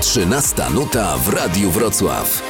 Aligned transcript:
13 0.00 0.70
nuta 0.70 1.16
w 1.16 1.28
Radiu 1.28 1.70
Wrocław. 1.70 2.42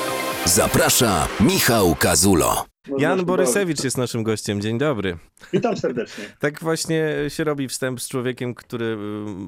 Zaprasza 0.44 1.28
Michał 1.40 1.94
Kazulo. 1.94 2.64
Jan 2.98 3.24
Borysewicz 3.24 3.84
jest 3.84 3.98
naszym 3.98 4.22
gościem. 4.22 4.60
Dzień 4.60 4.78
dobry. 4.78 5.18
Witam 5.52 5.76
serdecznie. 5.76 6.24
Tak 6.38 6.60
właśnie 6.60 7.14
się 7.28 7.44
robi 7.44 7.68
wstęp 7.68 8.00
z 8.00 8.08
człowiekiem, 8.08 8.54
który 8.54 8.98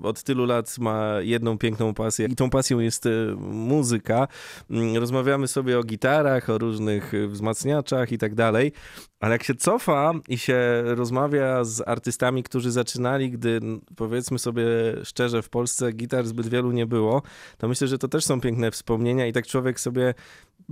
y, 0.02 0.06
od 0.06 0.22
tylu 0.22 0.44
lat 0.44 0.78
ma 0.78 1.14
jedną 1.20 1.58
piękną 1.58 1.94
pasję 1.94 2.26
i 2.30 2.36
tą 2.36 2.50
pasją 2.50 2.78
jest 2.78 3.06
y, 3.06 3.34
muzyka. 3.50 4.28
Mm, 4.70 4.96
rozmawiamy 4.96 5.48
sobie 5.48 5.78
o 5.78 5.82
gitarach, 5.82 6.50
o 6.50 6.58
różnych 6.58 7.14
y, 7.14 7.28
wzmacniaczach 7.28 8.12
i 8.12 8.18
tak 8.18 8.34
dalej, 8.34 8.72
ale 9.20 9.32
jak 9.32 9.44
się 9.44 9.54
cofa 9.54 10.12
i 10.28 10.38
się 10.38 10.82
rozmawia 10.84 11.64
z 11.64 11.88
artystami, 11.88 12.42
którzy 12.42 12.70
zaczynali, 12.70 13.30
gdy 13.30 13.60
powiedzmy 13.96 14.38
sobie 14.38 14.64
szczerze, 15.04 15.42
w 15.42 15.48
Polsce 15.48 15.92
gitar 15.92 16.26
zbyt 16.26 16.48
wielu 16.48 16.72
nie 16.72 16.86
było, 16.86 17.22
to 17.58 17.68
myślę, 17.68 17.88
że 17.88 17.98
to 17.98 18.08
też 18.08 18.24
są 18.24 18.40
piękne 18.40 18.70
wspomnienia 18.70 19.26
i 19.26 19.32
tak 19.32 19.46
człowiek 19.46 19.80
sobie 19.80 20.14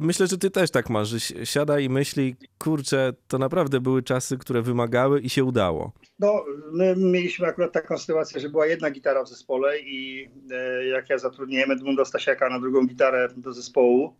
Myślę, 0.00 0.26
że 0.26 0.38
ty 0.38 0.50
też 0.50 0.70
tak 0.70 0.90
masz, 0.90 1.08
że 1.08 1.46
siada 1.46 1.80
i 1.80 1.88
myśli, 1.88 2.36
kurczę, 2.58 3.12
to 3.28 3.38
naprawdę 3.38 3.80
były 3.80 4.02
czasy, 4.02 4.38
które 4.38 4.62
wymagały 4.62 5.20
i 5.20 5.30
się 5.30 5.44
udało. 5.44 5.92
No, 6.18 6.44
my 6.72 6.96
mieliśmy 6.96 7.46
akurat 7.46 7.72
taką 7.72 7.98
sytuację, 7.98 8.40
że 8.40 8.48
była 8.48 8.66
jedna 8.66 8.90
gitara 8.90 9.24
w 9.24 9.28
zespole 9.28 9.78
i 9.78 10.30
e, 10.50 10.86
jak 10.86 11.10
ja 11.10 11.18
zatrudniłem 11.18 11.70
Edmunda 11.70 12.04
Stasiaka 12.04 12.50
na 12.50 12.60
drugą 12.60 12.86
gitarę 12.86 13.28
do 13.36 13.52
zespołu, 13.52 14.14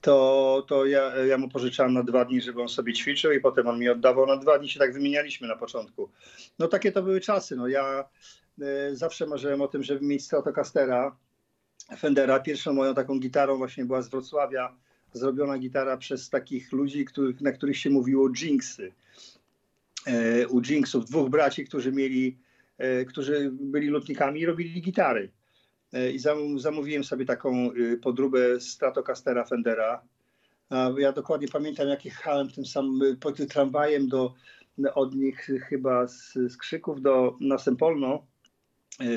to, 0.00 0.64
to 0.68 0.86
ja, 0.86 1.16
ja 1.16 1.38
mu 1.38 1.48
pożyczałem 1.48 1.92
na 1.92 2.02
dwa 2.02 2.24
dni, 2.24 2.40
żeby 2.40 2.62
on 2.62 2.68
sobie 2.68 2.92
ćwiczył 2.92 3.32
i 3.32 3.40
potem 3.40 3.66
on 3.66 3.78
mi 3.78 3.88
oddawał 3.88 4.26
na 4.26 4.36
dwa 4.36 4.58
dni, 4.58 4.68
się 4.68 4.78
tak 4.78 4.92
wymienialiśmy 4.92 5.48
na 5.48 5.56
początku. 5.56 6.10
No 6.58 6.68
takie 6.68 6.92
to 6.92 7.02
były 7.02 7.20
czasy, 7.20 7.56
no 7.56 7.68
ja 7.68 8.04
e, 8.62 8.96
zawsze 8.96 9.26
marzyłem 9.26 9.62
o 9.62 9.68
tym, 9.68 9.82
żeby 9.82 10.06
mieć 10.06 10.24
Stratocastera, 10.24 11.16
Fendera. 11.98 12.40
Pierwszą 12.40 12.72
moją 12.72 12.94
taką 12.94 13.18
gitarą 13.18 13.56
właśnie 13.56 13.84
była 13.84 14.02
z 14.02 14.08
Wrocławia, 14.08 14.76
zrobiona 15.12 15.58
gitara 15.58 15.96
przez 15.96 16.30
takich 16.30 16.72
ludzi, 16.72 17.04
których, 17.04 17.40
na 17.40 17.52
których 17.52 17.78
się 17.78 17.90
mówiło 17.90 18.30
Jinxy. 18.30 18.92
E, 20.06 20.48
u 20.48 20.60
Jinxów, 20.60 21.04
dwóch 21.04 21.30
braci, 21.30 21.64
którzy 21.64 21.92
mieli, 21.92 22.38
e, 22.78 23.04
którzy 23.04 23.50
byli 23.52 23.88
lotnikami 23.88 24.40
i 24.40 24.46
robili 24.46 24.82
gitary. 24.82 25.30
E, 25.92 26.10
I 26.10 26.18
zamówiłem 26.56 27.04
sobie 27.04 27.24
taką 27.24 27.70
podróbę 28.02 28.60
Stratocastera 28.60 29.44
Fendera. 29.44 30.02
Ja 30.98 31.12
dokładnie 31.12 31.48
pamiętam, 31.48 31.88
jak 31.88 32.04
jechałem 32.04 32.50
tym 32.50 32.66
samym 32.66 33.16
pod 33.16 33.48
tramwajem 33.48 34.08
do, 34.08 34.34
od 34.94 35.14
nich 35.14 35.50
chyba 35.68 36.08
z, 36.08 36.32
z 36.32 36.56
Krzyków 36.56 37.02
do 37.02 37.36
na 37.40 37.58
Sempolno 37.58 38.26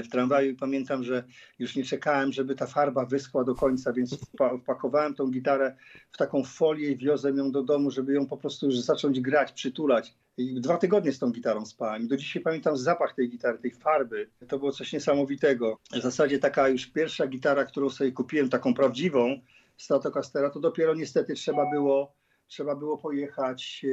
w 0.04 0.10
tramwaju 0.10 0.52
i 0.52 0.56
pamiętam, 0.56 1.04
że 1.04 1.24
już 1.60 1.76
nie 1.76 1.84
czekałem, 1.84 2.34
żeby 2.34 2.56
ta 2.56 2.66
farba 2.66 3.06
wyschła 3.06 3.44
do 3.44 3.56
końca, 3.56 3.94
więc 3.94 4.18
wpakowałem 4.62 5.16
tą 5.16 5.28
gitarę 5.28 5.76
w 6.12 6.18
taką 6.18 6.44
folię 6.44 6.92
i 6.92 6.98
wiozłem 6.98 7.38
ją 7.38 7.52
do 7.52 7.64
domu, 7.64 7.92
żeby 7.92 8.14
ją 8.14 8.28
po 8.28 8.38
prostu 8.38 8.66
już 8.66 8.80
zacząć 8.80 9.20
grać, 9.20 9.52
przytulać. 9.52 10.14
I 10.38 10.62
dwa 10.62 10.78
tygodnie 10.78 11.12
z 11.12 11.20
tą 11.20 11.32
gitarą 11.32 11.66
spałem. 11.66 12.08
Do 12.08 12.18
dzisiaj 12.18 12.44
pamiętam 12.44 12.78
zapach 12.78 13.16
tej 13.16 13.30
gitary, 13.30 13.58
tej 13.58 13.72
farby. 13.72 14.30
To 14.48 14.60
było 14.60 14.72
coś 14.72 14.94
niesamowitego. 14.94 15.78
W 15.92 16.02
zasadzie 16.02 16.40
taka 16.40 16.70
już 16.70 16.86
pierwsza 16.86 17.28
gitara, 17.28 17.66
którą 17.66 17.90
sobie 17.90 18.12
kupiłem, 18.12 18.50
taką 18.50 18.74
prawdziwą, 18.74 19.40
Stratocastera, 19.78 20.50
to 20.50 20.60
dopiero 20.60 20.96
niestety 20.96 21.34
trzeba 21.34 21.72
było, 21.72 22.16
trzeba 22.48 22.76
było 22.76 22.98
pojechać, 22.98 23.86
e, 23.86 23.90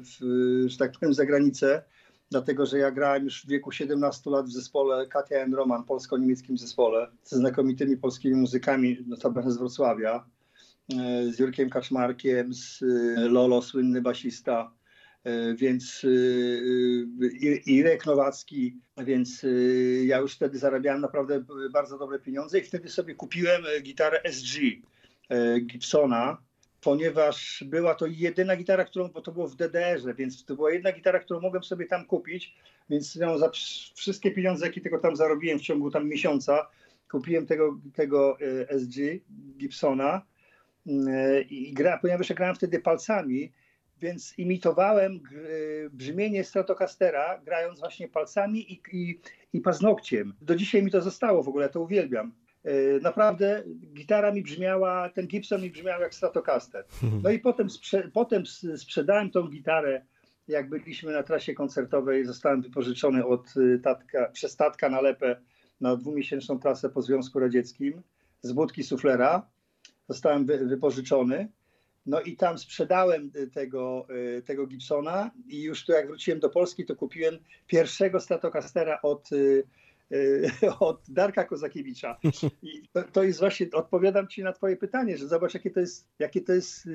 w, 0.00 0.18
że 0.66 0.78
tak 0.78 0.92
powiem, 0.92 1.14
za 1.14 1.26
granicę 1.26 1.82
dlatego 2.30 2.66
że 2.66 2.78
ja 2.78 2.90
grałem 2.90 3.24
już 3.24 3.44
w 3.44 3.48
wieku 3.48 3.72
17 3.72 4.30
lat 4.30 4.46
w 4.46 4.52
zespole 4.52 5.06
Katia 5.06 5.42
and 5.42 5.54
Roman, 5.54 5.84
polsko-niemieckim 5.84 6.58
zespole, 6.58 7.10
ze 7.24 7.36
znakomitymi 7.36 7.96
polskimi 7.96 8.34
muzykami, 8.34 8.96
notabene 9.06 9.52
z 9.52 9.56
Wrocławia, 9.56 10.24
e, 10.92 11.32
z 11.32 11.38
Jurkiem 11.38 11.70
Kaczmarkiem, 11.70 12.54
z 12.54 12.82
e, 12.82 12.86
Lolo, 13.28 13.62
słynny 13.62 14.02
basista, 14.02 14.72
e, 15.24 15.54
więc 15.54 16.06
Irek 17.66 18.06
Nowacki, 18.06 18.76
więc 19.04 19.46
ja 20.04 20.18
już 20.18 20.34
wtedy 20.34 20.58
zarabiałem 20.58 21.00
naprawdę 21.00 21.44
bardzo 21.72 21.98
dobre 21.98 22.18
pieniądze 22.18 22.58
i 22.58 22.62
wtedy 22.62 22.88
sobie 22.88 23.14
kupiłem 23.14 23.62
gitarę 23.82 24.20
SG 24.24 24.58
Gibsona, 25.66 26.42
ponieważ 26.80 27.64
była 27.66 27.94
to 27.94 28.06
jedyna 28.06 28.56
gitara, 28.56 28.84
którą, 28.84 29.08
bo 29.08 29.20
to 29.20 29.32
było 29.32 29.48
w 29.48 29.56
DDR-ze, 29.56 30.14
więc 30.14 30.44
to 30.44 30.56
była 30.56 30.72
jedna 30.72 30.92
gitara, 30.92 31.18
którą 31.18 31.40
mogłem 31.40 31.64
sobie 31.64 31.86
tam 31.86 32.06
kupić, 32.06 32.54
więc 32.90 33.14
ją 33.14 33.38
za 33.38 33.50
wszystkie 33.94 34.30
pieniądze, 34.30 34.66
jakie 34.66 34.80
tylko 34.80 34.98
tam 34.98 35.16
zarobiłem 35.16 35.58
w 35.58 35.62
ciągu 35.62 35.90
tam 35.90 36.08
miesiąca, 36.08 36.66
kupiłem 37.10 37.46
tego, 37.46 37.78
tego 37.94 38.38
e, 38.40 38.78
SG 38.78 38.96
Gibsona 39.56 40.22
e, 40.86 41.42
i 41.42 41.72
gra, 41.72 41.98
ponieważ 41.98 42.30
ja 42.30 42.36
grałem 42.36 42.54
wtedy 42.54 42.80
palcami, 42.80 43.52
więc 44.00 44.38
imitowałem 44.38 45.12
e, 45.14 45.20
brzmienie 45.90 46.44
Stratocastera, 46.44 47.40
grając 47.44 47.80
właśnie 47.80 48.08
palcami 48.08 48.72
i, 48.72 48.80
i, 48.92 49.20
i 49.52 49.60
paznokciem. 49.60 50.34
Do 50.40 50.56
dzisiaj 50.56 50.82
mi 50.82 50.90
to 50.90 51.00
zostało 51.00 51.42
w 51.42 51.48
ogóle, 51.48 51.68
to 51.68 51.80
uwielbiam. 51.80 52.32
E, 52.64 53.00
naprawdę 53.00 53.62
gitara 53.94 54.32
mi 54.32 54.42
brzmiała, 54.42 55.08
ten 55.08 55.26
Gibson 55.26 55.62
mi 55.62 55.70
brzmiał 55.70 56.00
jak 56.00 56.14
Stratocaster. 56.14 56.84
Mhm. 57.02 57.22
No 57.22 57.30
i 57.30 57.38
potem, 57.38 57.70
sprze 57.70 58.10
potem 58.12 58.42
sprzedałem 58.76 59.30
tą 59.30 59.48
gitarę, 59.48 60.02
jak 60.48 60.68
byliśmy 60.68 61.12
na 61.12 61.22
trasie 61.22 61.54
koncertowej, 61.54 62.24
zostałem 62.24 62.62
wypożyczony 62.62 63.26
od 63.26 63.56
y, 63.56 63.80
tatka, 63.84 64.28
przez 64.32 64.56
tatka 64.56 64.88
na 64.88 65.00
lepę 65.00 65.36
na 65.80 65.96
dwumiesięczną 65.96 66.58
trasę 66.58 66.88
po 66.88 67.02
Związku 67.02 67.38
Radzieckim 67.38 68.02
z 68.42 68.52
budki 68.52 68.84
suflera. 68.84 69.46
Zostałem 70.08 70.46
wy 70.46 70.58
wypożyczony. 70.66 71.48
No 72.06 72.20
i 72.20 72.36
tam 72.36 72.58
sprzedałem 72.58 73.30
y, 73.36 73.46
tego, 73.46 74.06
y, 74.38 74.42
tego 74.42 74.66
Gibsona 74.66 75.30
i 75.48 75.62
już 75.62 75.84
tu 75.84 75.92
jak 75.92 76.06
wróciłem 76.06 76.40
do 76.40 76.50
Polski, 76.50 76.84
to 76.84 76.96
kupiłem 76.96 77.38
pierwszego 77.66 78.20
Stratocastera 78.20 79.02
od 79.02 79.30
od 80.80 81.00
Darka 81.08 81.44
Kozakiewicza. 81.44 82.18
I 82.62 82.88
to, 82.92 83.02
to, 83.02 83.22
jest 83.22 83.40
właśnie, 83.40 83.66
odpowiadam 83.72 84.28
ci 84.28 84.42
na 84.42 84.52
twoje 84.52 84.76
pytanie, 84.76 85.18
że 85.18 85.28
zobacz, 85.28 85.54
jakie 85.54 85.70
to 85.70 85.80
jest, 85.80 86.08
jakie 86.18 86.40
to 86.40 86.52
jest 86.52 86.88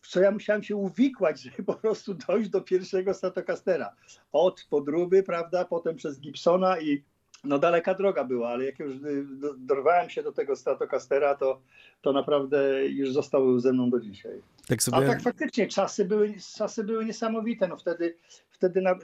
w 0.00 0.08
co 0.08 0.20
ja 0.20 0.30
musiałem 0.30 0.62
się 0.62 0.76
uwikłać, 0.76 1.40
żeby 1.42 1.62
po 1.62 1.74
prostu 1.74 2.14
dojść 2.14 2.50
do 2.50 2.60
pierwszego 2.60 3.14
Stratocastera. 3.14 3.94
Od 4.32 4.66
podróby, 4.70 5.22
prawda, 5.22 5.64
potem 5.64 5.96
przez 5.96 6.20
Gibsona 6.20 6.80
i 6.80 7.02
no 7.44 7.58
daleka 7.58 7.94
droga 7.94 8.24
była, 8.24 8.48
ale 8.48 8.64
jak 8.64 8.78
już 8.78 8.94
y, 8.94 9.26
dorwałem 9.58 10.10
się 10.10 10.22
do 10.22 10.32
tego 10.32 10.56
Stratocastera, 10.56 11.34
to, 11.34 11.60
to 12.02 12.12
naprawdę 12.12 12.86
już 12.86 13.12
został 13.12 13.60
ze 13.60 13.72
mną 13.72 13.90
do 13.90 14.00
dzisiaj. 14.00 14.42
Tak 14.68 14.82
sobie... 14.82 14.96
A 14.96 15.00
tak 15.00 15.22
faktycznie 15.22 15.66
czasy 15.66 16.04
były, 16.04 16.34
czasy 16.56 16.84
były 16.84 17.04
niesamowite. 17.04 17.68
No 17.68 17.76
wtedy, 17.76 18.16
wtedy 18.50 18.80
na, 18.80 18.94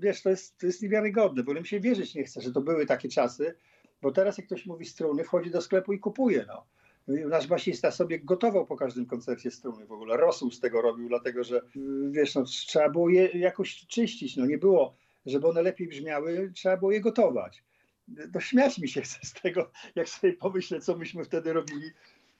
wiesz, 0.00 0.22
to 0.22 0.30
jest, 0.30 0.58
to 0.58 0.66
jest 0.66 0.82
niewiarygodne, 0.82 1.42
bo 1.42 1.54
mi 1.54 1.66
się 1.66 1.80
wierzyć 1.80 2.14
nie 2.14 2.24
chce, 2.24 2.40
że 2.40 2.52
to 2.52 2.60
były 2.60 2.86
takie 2.86 3.08
czasy, 3.08 3.54
bo 4.02 4.12
teraz 4.12 4.38
jak 4.38 4.46
ktoś 4.46 4.66
mówi 4.66 4.86
struny, 4.86 5.24
wchodzi 5.24 5.50
do 5.50 5.60
sklepu 5.60 5.92
i 5.92 5.98
kupuje, 5.98 6.44
no. 6.48 6.66
Nasz 7.08 7.46
basista 7.46 7.90
sobie 7.90 8.20
gotował 8.20 8.66
po 8.66 8.76
każdym 8.76 9.06
koncercie 9.06 9.50
struny 9.50 9.86
w 9.86 9.92
ogóle. 9.92 10.16
Rosół 10.16 10.50
z 10.50 10.60
tego 10.60 10.82
robił, 10.82 11.08
dlatego 11.08 11.44
że 11.44 11.60
wiesz, 12.10 12.34
no, 12.34 12.44
trzeba 12.44 12.88
było 12.90 13.08
je 13.08 13.26
jakoś 13.26 13.86
czyścić. 13.86 14.36
No 14.36 14.46
nie 14.46 14.58
było, 14.58 14.96
żeby 15.26 15.48
one 15.48 15.62
lepiej 15.62 15.88
brzmiały, 15.88 16.52
trzeba 16.54 16.76
było 16.76 16.92
je 16.92 17.00
gotować. 17.00 17.64
No 18.34 18.40
śmiać 18.40 18.78
mi 18.78 18.88
się 18.88 19.02
chce 19.02 19.18
z 19.22 19.32
tego, 19.32 19.70
jak 19.94 20.08
sobie 20.08 20.32
pomyślę, 20.32 20.80
co 20.80 20.96
myśmy 20.96 21.24
wtedy 21.24 21.52
robili. 21.52 21.90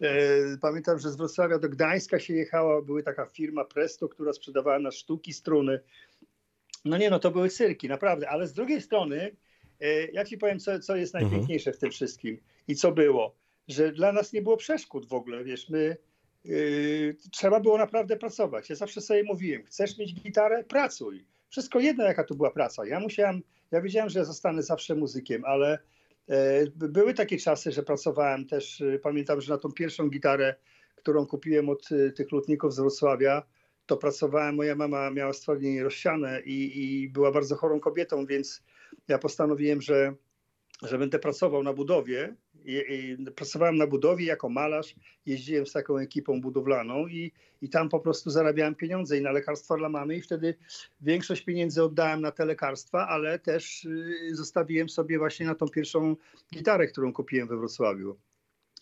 E, 0.00 0.58
pamiętam, 0.60 0.98
że 0.98 1.10
z 1.10 1.16
Wrocławia 1.16 1.58
do 1.58 1.68
Gdańska 1.68 2.18
się 2.18 2.34
jechała, 2.34 2.82
była 2.82 3.02
taka 3.02 3.26
firma 3.26 3.64
Presto, 3.64 4.08
która 4.08 4.32
sprzedawała 4.32 4.78
na 4.78 4.90
sztuki 4.90 5.32
struny. 5.32 5.80
No 6.84 6.98
nie, 6.98 7.10
no 7.10 7.18
to 7.18 7.30
były 7.30 7.48
cyrki, 7.48 7.88
naprawdę, 7.88 8.28
ale 8.28 8.46
z 8.46 8.52
drugiej 8.52 8.82
strony, 8.82 9.36
e, 9.80 10.06
ja 10.06 10.24
ci 10.24 10.38
powiem, 10.38 10.60
co, 10.60 10.78
co 10.78 10.96
jest 10.96 11.14
mhm. 11.14 11.30
najpiękniejsze 11.30 11.72
w 11.72 11.78
tym 11.78 11.90
wszystkim 11.90 12.40
i 12.68 12.74
co 12.74 12.92
było, 12.92 13.34
że 13.68 13.92
dla 13.92 14.12
nas 14.12 14.32
nie 14.32 14.42
było 14.42 14.56
przeszkód 14.56 15.06
w 15.06 15.12
ogóle, 15.12 15.44
wiesz, 15.44 15.68
my 15.68 15.96
yy, 16.44 17.16
trzeba 17.32 17.60
było 17.60 17.78
naprawdę 17.78 18.16
pracować. 18.16 18.70
Ja 18.70 18.76
zawsze 18.76 19.00
sobie 19.00 19.22
mówiłem, 19.24 19.64
chcesz 19.64 19.98
mieć 19.98 20.14
gitarę? 20.14 20.64
Pracuj. 20.64 21.24
Wszystko 21.48 21.80
jedno, 21.80 22.04
jaka 22.04 22.24
to 22.24 22.34
była 22.34 22.50
praca. 22.50 22.86
Ja 22.86 23.00
musiałem, 23.00 23.42
ja 23.70 23.80
wiedziałem, 23.80 24.10
że 24.10 24.18
ja 24.18 24.24
zostanę 24.24 24.62
zawsze 24.62 24.94
muzykiem, 24.94 25.44
ale 25.44 25.78
e, 26.28 26.66
były 26.76 27.14
takie 27.14 27.38
czasy, 27.38 27.72
że 27.72 27.82
pracowałem 27.82 28.46
też, 28.46 28.80
e, 28.80 28.98
pamiętam, 28.98 29.40
że 29.40 29.52
na 29.52 29.58
tą 29.58 29.72
pierwszą 29.72 30.08
gitarę, 30.08 30.54
którą 30.96 31.26
kupiłem 31.26 31.68
od 31.68 31.88
tych 32.16 32.32
lutników 32.32 32.74
z 32.74 32.80
Wrocławia, 32.80 33.42
to 33.86 33.96
pracowałem, 33.96 34.54
moja 34.54 34.74
mama 34.74 35.10
miała 35.10 35.32
stwardnienie 35.32 35.84
rozsiane 35.84 36.40
i, 36.44 36.82
i 36.82 37.08
była 37.08 37.32
bardzo 37.32 37.56
chorą 37.56 37.80
kobietą, 37.80 38.26
więc 38.26 38.62
ja 39.08 39.18
postanowiłem, 39.18 39.82
że, 39.82 40.14
że 40.82 40.98
będę 40.98 41.18
pracował 41.18 41.62
na 41.62 41.72
budowie. 41.72 42.34
I, 42.64 42.82
i 42.88 43.32
pracowałem 43.32 43.76
na 43.76 43.86
budowie 43.86 44.26
jako 44.26 44.48
malarz, 44.48 44.94
jeździłem 45.26 45.66
z 45.66 45.72
taką 45.72 45.98
ekipą 45.98 46.40
budowlaną 46.40 47.06
i, 47.06 47.32
i 47.62 47.68
tam 47.68 47.88
po 47.88 48.00
prostu 48.00 48.30
zarabiałem 48.30 48.74
pieniądze 48.74 49.18
i 49.18 49.22
na 49.22 49.32
lekarstwa 49.32 49.76
dla 49.76 49.88
mamy 49.88 50.16
i 50.16 50.22
wtedy 50.22 50.54
większość 51.00 51.42
pieniędzy 51.42 51.82
oddałem 51.82 52.20
na 52.20 52.30
te 52.30 52.44
lekarstwa, 52.44 53.08
ale 53.08 53.38
też 53.38 53.84
y, 53.84 54.30
zostawiłem 54.32 54.88
sobie 54.88 55.18
właśnie 55.18 55.46
na 55.46 55.54
tą 55.54 55.68
pierwszą 55.68 56.16
gitarę, 56.54 56.86
którą 56.86 57.12
kupiłem 57.12 57.48
we 57.48 57.56
Wrocławiu. 57.56 58.16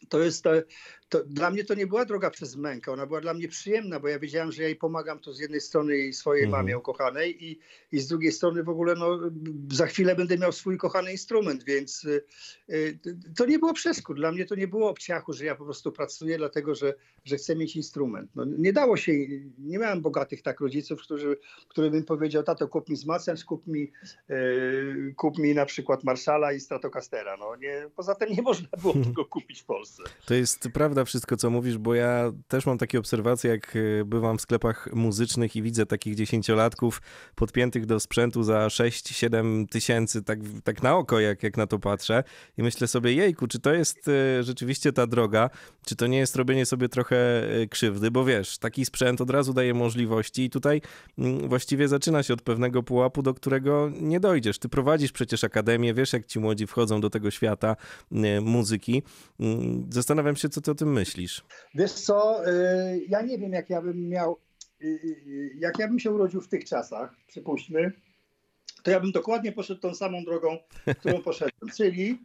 to 0.08 0.18
jest, 0.18 0.44
to, 1.12 1.24
dla 1.24 1.50
mnie 1.50 1.64
to 1.64 1.74
nie 1.74 1.86
była 1.86 2.04
droga 2.04 2.30
przez 2.30 2.56
mękę, 2.56 2.92
ona 2.92 3.06
była 3.06 3.20
dla 3.20 3.34
mnie 3.34 3.48
przyjemna, 3.48 4.00
bo 4.00 4.08
ja 4.08 4.18
wiedziałem, 4.18 4.52
że 4.52 4.62
ja 4.62 4.68
jej 4.68 4.76
pomagam 4.76 5.18
to 5.18 5.32
z 5.32 5.40
jednej 5.40 5.60
strony 5.60 5.96
jej 5.96 6.12
swojej 6.12 6.44
mhm. 6.44 6.62
mamie 6.62 6.78
ukochanej 6.78 7.44
i, 7.44 7.58
i 7.92 8.00
z 8.00 8.08
drugiej 8.08 8.32
strony 8.32 8.62
w 8.62 8.68
ogóle 8.68 8.94
no, 8.94 9.18
za 9.70 9.86
chwilę 9.86 10.14
będę 10.16 10.38
miał 10.38 10.52
swój 10.52 10.78
kochany 10.78 11.12
instrument, 11.12 11.64
więc 11.64 12.04
y, 12.04 12.24
y, 12.70 12.98
to 13.36 13.46
nie 13.46 13.58
było 13.58 13.72
przeszkód. 13.72 14.16
Dla 14.16 14.32
mnie 14.32 14.44
to 14.44 14.54
nie 14.54 14.68
było 14.68 14.90
obciachu, 14.90 15.32
że 15.32 15.44
ja 15.44 15.54
po 15.54 15.64
prostu 15.64 15.92
pracuję 15.92 16.38
dlatego, 16.38 16.74
że, 16.74 16.94
że 17.24 17.36
chcę 17.36 17.56
mieć 17.56 17.76
instrument. 17.76 18.30
No, 18.34 18.44
nie 18.44 18.72
dało 18.72 18.96
się, 18.96 19.12
nie 19.58 19.78
miałem 19.78 20.00
bogatych 20.00 20.42
tak 20.42 20.60
rodziców, 20.60 21.02
którzy, 21.02 21.36
który 21.68 21.90
bym 21.90 22.04
powiedział, 22.04 22.42
tato 22.42 22.68
kup 22.68 22.88
mi 22.88 22.96
wzmacniacz, 22.96 23.44
kup 23.44 23.66
mi, 23.66 23.92
y, 24.30 25.14
kup 25.16 25.38
mi 25.38 25.54
na 25.54 25.66
przykład 25.66 26.04
Marszala 26.04 26.52
i 26.52 26.60
Stratocastera. 26.60 27.36
No, 27.36 27.56
nie, 27.56 27.90
poza 27.96 28.14
tym 28.14 28.32
nie 28.32 28.42
można 28.42 28.68
było 28.82 28.94
tego 29.04 29.24
kupić 29.24 29.62
w 29.62 29.64
Polsce. 29.64 30.02
To 30.26 30.34
jest 30.34 30.68
prawda 30.74 31.01
wszystko, 31.04 31.36
co 31.36 31.50
mówisz, 31.50 31.78
bo 31.78 31.94
ja 31.94 32.32
też 32.48 32.66
mam 32.66 32.78
takie 32.78 32.98
obserwacje, 32.98 33.50
jak 33.50 33.76
e, 33.76 34.04
bywam 34.04 34.38
w 34.38 34.40
sklepach 34.40 34.88
muzycznych 34.92 35.56
i 35.56 35.62
widzę 35.62 35.86
takich 35.86 36.14
dziesięciolatków 36.14 37.02
podpiętych 37.34 37.86
do 37.86 38.00
sprzętu 38.00 38.42
za 38.42 38.66
6-7 38.66 39.68
tysięcy, 39.68 40.22
tak, 40.22 40.38
tak 40.64 40.82
na 40.82 40.96
oko, 40.96 41.20
jak, 41.20 41.42
jak 41.42 41.56
na 41.56 41.66
to 41.66 41.78
patrzę. 41.78 42.24
I 42.58 42.62
myślę 42.62 42.88
sobie, 42.88 43.12
jejku, 43.12 43.46
czy 43.46 43.58
to 43.58 43.72
jest 43.72 44.08
e, 44.08 44.42
rzeczywiście 44.42 44.92
ta 44.92 45.06
droga, 45.06 45.50
czy 45.86 45.96
to 45.96 46.06
nie 46.06 46.18
jest 46.18 46.36
robienie 46.36 46.66
sobie 46.66 46.88
trochę 46.88 47.16
e, 47.16 47.66
krzywdy, 47.66 48.10
bo 48.10 48.24
wiesz, 48.24 48.58
taki 48.58 48.84
sprzęt 48.84 49.20
od 49.20 49.30
razu 49.30 49.52
daje 49.52 49.74
możliwości 49.74 50.42
i 50.44 50.50
tutaj 50.50 50.80
mm, 51.18 51.48
właściwie 51.48 51.88
zaczyna 51.88 52.22
się 52.22 52.34
od 52.34 52.42
pewnego 52.42 52.82
pułapu, 52.82 53.22
do 53.22 53.34
którego 53.34 53.90
nie 54.00 54.20
dojdziesz. 54.20 54.58
Ty 54.58 54.68
prowadzisz 54.68 55.12
przecież 55.12 55.44
akademię, 55.44 55.94
wiesz, 55.94 56.12
jak 56.12 56.26
ci 56.26 56.40
młodzi 56.40 56.66
wchodzą 56.66 57.00
do 57.00 57.10
tego 57.10 57.30
świata 57.30 57.76
muzyki. 58.42 59.02
Mm, 59.40 59.86
zastanawiam 59.90 60.36
się, 60.36 60.48
co 60.48 60.60
ty 60.60 60.70
o 60.70 60.74
tym 60.74 60.91
myślisz. 60.92 61.44
Wiesz 61.74 61.92
co, 61.92 62.48
y, 62.48 63.04
ja 63.08 63.22
nie 63.22 63.38
wiem, 63.38 63.52
jak 63.52 63.70
ja 63.70 63.82
bym 63.82 64.08
miał, 64.08 64.38
y, 64.82 64.86
y, 64.86 65.56
jak 65.58 65.78
ja 65.78 65.88
bym 65.88 65.98
się 65.98 66.10
urodził 66.10 66.40
w 66.40 66.48
tych 66.48 66.64
czasach, 66.64 67.14
przypuśćmy, 67.26 67.92
to 68.82 68.90
ja 68.90 69.00
bym 69.00 69.12
dokładnie 69.12 69.52
poszedł 69.52 69.80
tą 69.80 69.94
samą 69.94 70.24
drogą, 70.24 70.58
którą 70.98 71.22
poszedłem, 71.28 71.70
czyli 71.76 72.18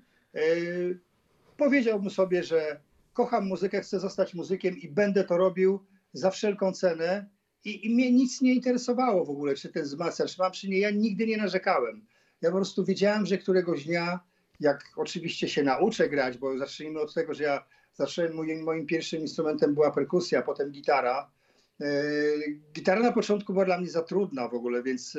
powiedziałbym 1.58 2.10
sobie, 2.10 2.44
że 2.44 2.80
kocham 3.14 3.48
muzykę, 3.48 3.82
chcę 3.82 4.00
zostać 4.00 4.34
muzykiem 4.34 4.78
i 4.78 4.90
będę 4.90 5.24
to 5.24 5.38
robił 5.38 5.86
za 6.14 6.32
wszelką 6.32 6.72
cenę 6.72 7.30
i, 7.66 7.86
i 7.86 7.90
mnie 7.90 8.12
nic 8.12 8.42
nie 8.42 8.54
interesowało 8.54 9.26
w 9.26 9.30
ogóle, 9.30 9.56
czy 9.56 9.70
ten 9.70 9.84
wzmacniacz 9.84 10.38
mam, 10.38 10.52
czy 10.52 10.70
nie. 10.70 10.80
Ja 10.80 10.92
nigdy 10.92 11.28
nie 11.28 11.38
narzekałem. 11.38 12.06
Ja 12.42 12.50
po 12.50 12.56
prostu 12.56 12.86
wiedziałem, 12.86 13.26
że 13.26 13.38
któregoś 13.38 13.86
dnia 13.86 14.20
jak 14.60 14.84
oczywiście 14.96 15.50
się 15.50 15.64
nauczę 15.64 16.10
grać, 16.10 16.38
bo 16.38 16.58
zacznijmy 16.58 17.00
od 17.00 17.14
tego, 17.14 17.34
że 17.34 17.44
ja 17.44 17.66
zacząłem, 17.98 18.34
moim, 18.34 18.64
moim 18.64 18.86
pierwszym 18.86 19.22
instrumentem 19.22 19.74
była 19.74 19.92
perkusja, 19.92 20.42
potem 20.42 20.72
gitara. 20.72 21.32
E, 21.82 21.86
gitara 22.74 23.02
na 23.02 23.12
początku 23.12 23.54
była 23.54 23.66
dla 23.66 23.78
mnie 23.78 23.90
za 23.90 24.02
trudna 24.02 24.48
w 24.48 24.54
ogóle, 24.54 24.84
więc 24.84 25.18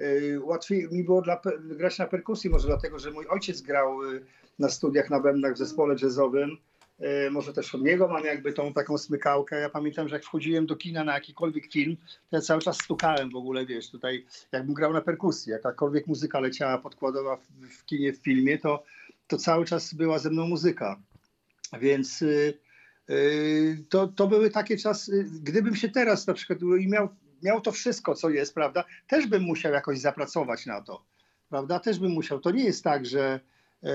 e, 0.00 0.40
łatwiej 0.40 0.88
mi 0.92 1.04
było 1.04 1.22
dla, 1.22 1.40
grać 1.64 1.98
na 1.98 2.06
perkusji, 2.06 2.50
może 2.50 2.68
dlatego, 2.68 2.98
że 2.98 3.10
mój 3.10 3.26
ojciec 3.26 3.60
grał 3.60 4.02
e, 4.02 4.20
na 4.58 4.68
studiach 4.68 5.10
na 5.10 5.20
bębnach 5.20 5.54
w 5.54 5.58
zespole 5.58 5.96
jazzowym. 6.02 6.56
Może 7.30 7.52
też 7.52 7.74
od 7.74 7.82
niego 7.82 8.08
mam 8.08 8.24
jakby 8.24 8.52
tą 8.52 8.72
taką 8.72 8.98
smykałkę. 8.98 9.60
Ja 9.60 9.70
pamiętam, 9.70 10.08
że 10.08 10.16
jak 10.16 10.24
wchodziłem 10.24 10.66
do 10.66 10.76
kina 10.76 11.04
na 11.04 11.14
jakikolwiek 11.14 11.72
film, 11.72 11.96
to 12.30 12.36
ja 12.36 12.40
cały 12.40 12.60
czas 12.60 12.76
stukałem 12.76 13.30
w 13.30 13.36
ogóle, 13.36 13.66
wiesz, 13.66 13.90
tutaj 13.90 14.26
jakbym 14.52 14.74
grał 14.74 14.92
na 14.92 15.00
perkusji, 15.00 15.52
jakakolwiek 15.52 16.06
muzyka 16.06 16.40
leciała 16.40 16.78
podkładowa 16.78 17.36
w, 17.36 17.46
w 17.78 17.84
kinie, 17.84 18.12
w 18.12 18.16
filmie, 18.16 18.58
to, 18.58 18.82
to 19.26 19.36
cały 19.36 19.64
czas 19.64 19.94
była 19.94 20.18
ze 20.18 20.30
mną 20.30 20.46
muzyka. 20.46 21.00
Więc 21.80 22.22
y, 22.22 22.58
y, 23.10 23.84
to, 23.88 24.08
to 24.08 24.28
były 24.28 24.50
takie 24.50 24.76
czasy, 24.76 25.26
gdybym 25.42 25.76
się 25.76 25.88
teraz 25.88 26.26
na 26.26 26.34
przykład 26.34 26.58
miał, 26.62 27.08
miał 27.42 27.60
to 27.60 27.72
wszystko, 27.72 28.14
co 28.14 28.30
jest, 28.30 28.54
prawda, 28.54 28.84
też 29.08 29.26
bym 29.26 29.42
musiał 29.42 29.72
jakoś 29.72 29.98
zapracować 29.98 30.66
na 30.66 30.80
to, 30.80 31.04
prawda, 31.48 31.80
też 31.80 31.98
bym 31.98 32.12
musiał. 32.12 32.40
To 32.40 32.50
nie 32.50 32.64
jest 32.64 32.84
tak, 32.84 33.06
że 33.06 33.40
e, 33.82 33.90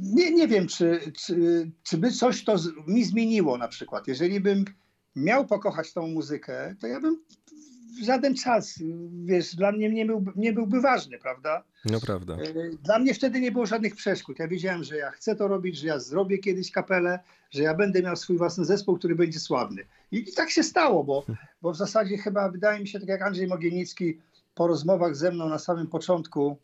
nie, 0.00 0.30
nie 0.30 0.48
wiem, 0.48 0.66
czy, 0.66 1.12
czy, 1.16 1.70
czy 1.82 1.98
by 1.98 2.10
coś 2.10 2.44
to 2.44 2.56
mi 2.86 3.04
zmieniło 3.04 3.58
na 3.58 3.68
przykład. 3.68 4.08
Jeżeli 4.08 4.40
bym 4.40 4.64
miał 5.16 5.46
pokochać 5.46 5.92
tą 5.92 6.06
muzykę, 6.06 6.74
to 6.80 6.86
ja 6.86 7.00
bym 7.00 7.22
żaden 8.02 8.34
czas, 8.34 8.78
wiesz, 9.24 9.56
dla 9.56 9.72
mnie 9.72 9.90
nie, 9.90 10.06
był, 10.06 10.24
nie 10.36 10.52
byłby 10.52 10.80
ważny, 10.80 11.18
prawda? 11.18 11.64
No 11.84 12.00
prawda. 12.00 12.34
E, 12.34 12.76
dla 12.82 12.98
mnie 12.98 13.14
wtedy 13.14 13.40
nie 13.40 13.52
było 13.52 13.66
żadnych 13.66 13.96
przeszkód. 13.96 14.38
Ja 14.38 14.48
wiedziałem, 14.48 14.84
że 14.84 14.96
ja 14.96 15.10
chcę 15.10 15.36
to 15.36 15.48
robić, 15.48 15.78
że 15.78 15.86
ja 15.86 15.98
zrobię 15.98 16.38
kiedyś 16.38 16.70
kapelę, 16.70 17.18
że 17.50 17.62
ja 17.62 17.74
będę 17.74 18.02
miał 18.02 18.16
swój 18.16 18.38
własny 18.38 18.64
zespół, 18.64 18.98
który 18.98 19.14
będzie 19.14 19.40
sławny. 19.40 19.82
I, 20.12 20.16
i 20.16 20.32
tak 20.32 20.50
się 20.50 20.62
stało, 20.62 21.04
bo, 21.04 21.26
bo 21.62 21.72
w 21.72 21.76
zasadzie 21.76 22.18
chyba 22.18 22.48
wydaje 22.48 22.80
mi 22.80 22.88
się, 22.88 23.00
tak 23.00 23.08
jak 23.08 23.22
Andrzej 23.22 23.46
Mogienicki 23.46 24.18
po 24.54 24.66
rozmowach 24.66 25.16
ze 25.16 25.30
mną 25.32 25.48
na 25.48 25.58
samym 25.58 25.86
początku, 25.86 26.58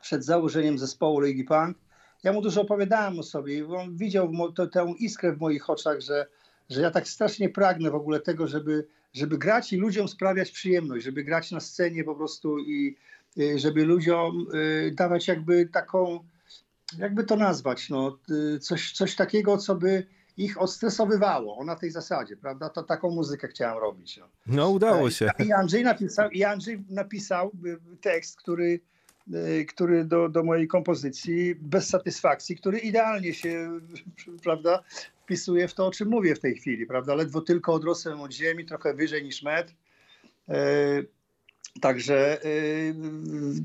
przed 0.00 0.24
założeniem 0.24 0.78
zespołu 0.78 1.20
Ligi 1.20 1.44
Punk, 1.44 1.76
ja 2.22 2.32
mu 2.32 2.42
dużo 2.42 2.60
opowiadałem 2.60 3.18
o 3.18 3.22
sobie 3.22 3.54
i 3.54 3.62
on 3.62 3.96
widział 3.96 4.52
to, 4.52 4.66
tę 4.66 4.94
iskrę 4.98 5.32
w 5.32 5.40
moich 5.40 5.70
oczach, 5.70 6.00
że, 6.00 6.26
że 6.72 6.80
ja 6.80 6.90
tak 6.90 7.08
strasznie 7.08 7.48
pragnę 7.48 7.90
w 7.90 7.94
ogóle 7.94 8.20
tego, 8.20 8.48
żeby, 8.48 8.86
żeby 9.12 9.38
grać 9.38 9.72
i 9.72 9.76
ludziom 9.76 10.08
sprawiać 10.08 10.50
przyjemność, 10.50 11.04
żeby 11.04 11.24
grać 11.24 11.50
na 11.50 11.60
scenie 11.60 12.04
po 12.04 12.14
prostu 12.14 12.58
i 12.58 12.96
y, 13.38 13.58
żeby 13.58 13.84
ludziom 13.84 14.46
y, 14.54 14.92
dawać 14.94 15.28
jakby 15.28 15.66
taką, 15.66 16.24
jakby 16.98 17.24
to 17.24 17.36
nazwać, 17.36 17.90
no, 17.90 18.18
y, 18.54 18.58
coś, 18.58 18.92
coś 18.92 19.16
takiego, 19.16 19.58
co 19.58 19.74
by 19.74 20.06
ich 20.36 20.60
odstresowywało, 20.60 21.56
o 21.56 21.64
na 21.64 21.76
tej 21.76 21.90
zasadzie, 21.90 22.36
prawda? 22.36 22.68
To 22.68 22.82
taką 22.82 23.10
muzykę 23.10 23.48
chciałem 23.48 23.78
robić. 23.78 24.16
No, 24.16 24.28
no 24.46 24.70
udało 24.70 25.10
się. 25.10 25.30
I 25.46 25.52
Andrzej 25.52 25.84
napisał, 25.84 26.30
i 26.30 26.44
Andrzej 26.44 26.84
napisał 26.88 27.50
tekst, 28.00 28.38
który 28.38 28.80
który 29.68 30.04
do, 30.04 30.28
do 30.28 30.42
mojej 30.42 30.68
kompozycji 30.68 31.54
bez 31.54 31.88
satysfakcji, 31.88 32.56
który 32.56 32.78
idealnie 32.78 33.34
się, 33.34 33.70
prawda, 34.44 34.82
wpisuje 35.32 35.68
w 35.68 35.74
to, 35.74 35.86
o 35.86 35.90
czym 35.90 36.08
mówię 36.08 36.34
w 36.34 36.40
tej 36.40 36.54
chwili, 36.54 36.86
prawda? 36.86 37.14
Ledwo 37.14 37.40
tylko 37.40 37.72
odrosłem 37.72 38.20
od 38.20 38.32
ziemi, 38.32 38.66
trochę 38.66 38.94
wyżej 38.94 39.24
niż 39.24 39.42
metr. 39.42 39.72
Także 41.80 42.44
y, 42.44 42.94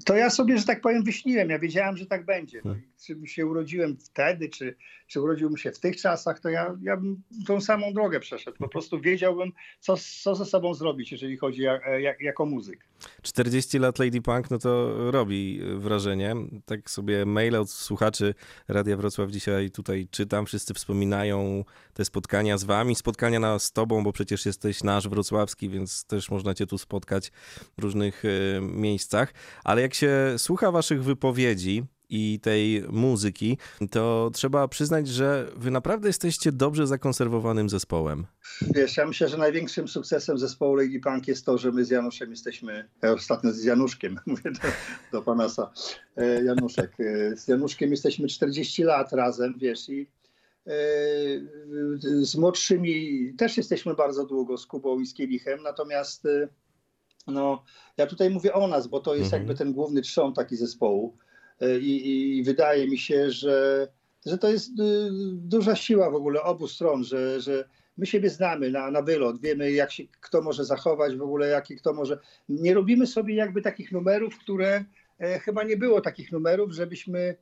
to 0.05 0.15
ja 0.15 0.29
sobie, 0.29 0.57
że 0.57 0.65
tak 0.65 0.81
powiem, 0.81 1.03
wyśniłem. 1.03 1.49
Ja 1.49 1.59
wiedziałem, 1.59 1.97
że 1.97 2.05
tak 2.05 2.25
będzie. 2.25 2.61
No 2.65 2.75
czy 3.05 3.27
się 3.27 3.45
urodziłem 3.45 3.97
wtedy, 3.97 4.49
czy, 4.49 4.75
czy 5.07 5.21
urodziłbym 5.21 5.57
się 5.57 5.71
w 5.71 5.79
tych 5.79 5.97
czasach, 5.97 6.39
to 6.39 6.49
ja, 6.49 6.77
ja 6.81 6.97
bym 6.97 7.21
tą 7.47 7.61
samą 7.61 7.93
drogę 7.93 8.19
przeszedł. 8.19 8.57
Po 8.57 8.69
prostu 8.69 8.99
wiedziałbym, 8.99 9.51
co, 9.79 9.95
co 10.23 10.35
ze 10.35 10.45
sobą 10.45 10.73
zrobić, 10.73 11.11
jeżeli 11.11 11.37
chodzi 11.37 11.61
jak, 11.61 11.81
jak, 11.99 12.21
jako 12.21 12.45
muzyk. 12.45 12.87
40 13.21 13.79
lat 13.79 13.99
Lady 13.99 14.21
Punk, 14.21 14.51
no 14.51 14.57
to 14.57 14.93
robi 15.11 15.59
wrażenie. 15.77 16.35
Tak 16.65 16.89
sobie 16.89 17.25
maile 17.25 17.55
od 17.55 17.71
słuchaczy 17.71 18.33
Radia 18.67 18.97
Wrocław 18.97 19.31
dzisiaj 19.31 19.71
tutaj 19.71 20.07
czytam. 20.11 20.45
Wszyscy 20.45 20.73
wspominają 20.73 21.65
te 21.93 22.05
spotkania 22.05 22.57
z 22.57 22.63
wami, 22.63 22.95
spotkania 22.95 23.59
z 23.59 23.71
tobą, 23.71 24.03
bo 24.03 24.13
przecież 24.13 24.45
jesteś 24.45 24.83
nasz 24.83 25.07
wrocławski, 25.07 25.69
więc 25.69 26.05
też 26.05 26.31
można 26.31 26.53
cię 26.53 26.67
tu 26.67 26.77
spotkać 26.77 27.31
w 27.77 27.81
różnych 27.97 28.25
y, 28.25 28.59
miejscach. 28.61 29.33
Ale 29.63 29.81
jak 29.81 29.93
się 29.93 30.35
słucha 30.37 30.71
waszych 30.71 31.03
wypowiedzi, 31.03 31.83
i 32.09 32.39
tej 32.41 32.83
muzyki, 32.89 33.57
to 33.91 34.31
trzeba 34.33 34.67
przyznać, 34.67 35.07
że 35.07 35.47
wy 35.55 35.71
naprawdę 35.71 36.09
jesteście 36.09 36.51
dobrze 36.51 36.87
zakonserwowanym 36.87 37.69
zespołem. 37.69 38.25
Wiesz, 38.75 38.97
ja 38.97 39.05
myślę, 39.05 39.29
że 39.29 39.37
największym 39.37 39.87
sukcesem 39.87 40.37
zespołu 40.37 40.75
Legi 40.75 40.99
Punk 40.99 41.27
jest 41.27 41.45
to, 41.45 41.57
że 41.57 41.71
my 41.71 41.85
z 41.85 41.89
Januszem 41.89 42.29
jesteśmy, 42.29 42.89
ostatnio 43.01 43.51
z 43.51 43.63
Januszkiem, 43.63 44.19
mówię 44.25 44.51
do, 44.51 44.67
do 45.11 45.21
Panasa, 45.21 45.71
e, 46.15 46.43
Januszek, 46.43 46.91
e, 46.99 47.37
z 47.37 47.47
Januszkiem 47.47 47.91
jesteśmy 47.91 48.27
40 48.27 48.83
lat 48.83 49.13
razem, 49.13 49.53
wiesz, 49.57 49.89
i 49.89 50.07
e, 50.67 50.71
z 52.21 52.35
młodszymi 52.35 53.33
też 53.37 53.57
jesteśmy 53.57 53.93
bardzo 53.93 54.25
długo, 54.25 54.57
z 54.57 54.65
Kubą 54.65 54.99
i 54.99 55.05
z 55.05 55.13
Kielichem, 55.13 55.63
natomiast 55.63 56.27
no, 57.27 57.63
ja 57.97 58.07
tutaj 58.07 58.29
mówię 58.29 58.53
o 58.53 58.67
nas, 58.67 58.87
bo 58.87 58.99
to 58.99 59.15
jest 59.15 59.25
mhm. 59.25 59.41
jakby 59.41 59.55
ten 59.55 59.73
główny 59.73 60.01
trzon 60.01 60.33
taki 60.33 60.55
zespołu. 60.55 61.17
E, 61.61 61.79
I, 61.79 62.37
i 62.37 62.43
wydaje 62.43 62.87
mi 62.87 62.97
się, 62.97 63.31
że, 63.31 63.87
że 64.25 64.37
to 64.37 64.49
jest 64.49 64.69
y, 64.69 65.09
duża 65.33 65.75
siła 65.75 66.11
w 66.11 66.15
ogóle 66.15 66.43
obu 66.43 66.67
stron, 66.67 67.03
że, 67.03 67.41
że 67.41 67.69
my 67.97 68.05
siebie 68.05 68.29
znamy 68.29 68.71
na, 68.71 68.91
na 68.91 69.01
wylot, 69.01 69.41
wiemy 69.41 69.71
jak 69.71 69.91
się 69.91 70.03
kto 70.21 70.41
może 70.41 70.65
zachować 70.65 71.15
w 71.15 71.21
ogóle, 71.21 71.47
jaki 71.47 71.75
kto 71.75 71.93
może. 71.93 72.19
Nie 72.49 72.73
robimy 72.73 73.07
sobie 73.07 73.35
jakby 73.35 73.61
takich 73.61 73.91
numerów, 73.91 74.37
które 74.37 74.85
e, 75.19 75.39
chyba 75.39 75.63
nie 75.63 75.77
było 75.77 76.01
takich 76.01 76.31
numerów, 76.31 76.71
żebyśmy 76.71 77.35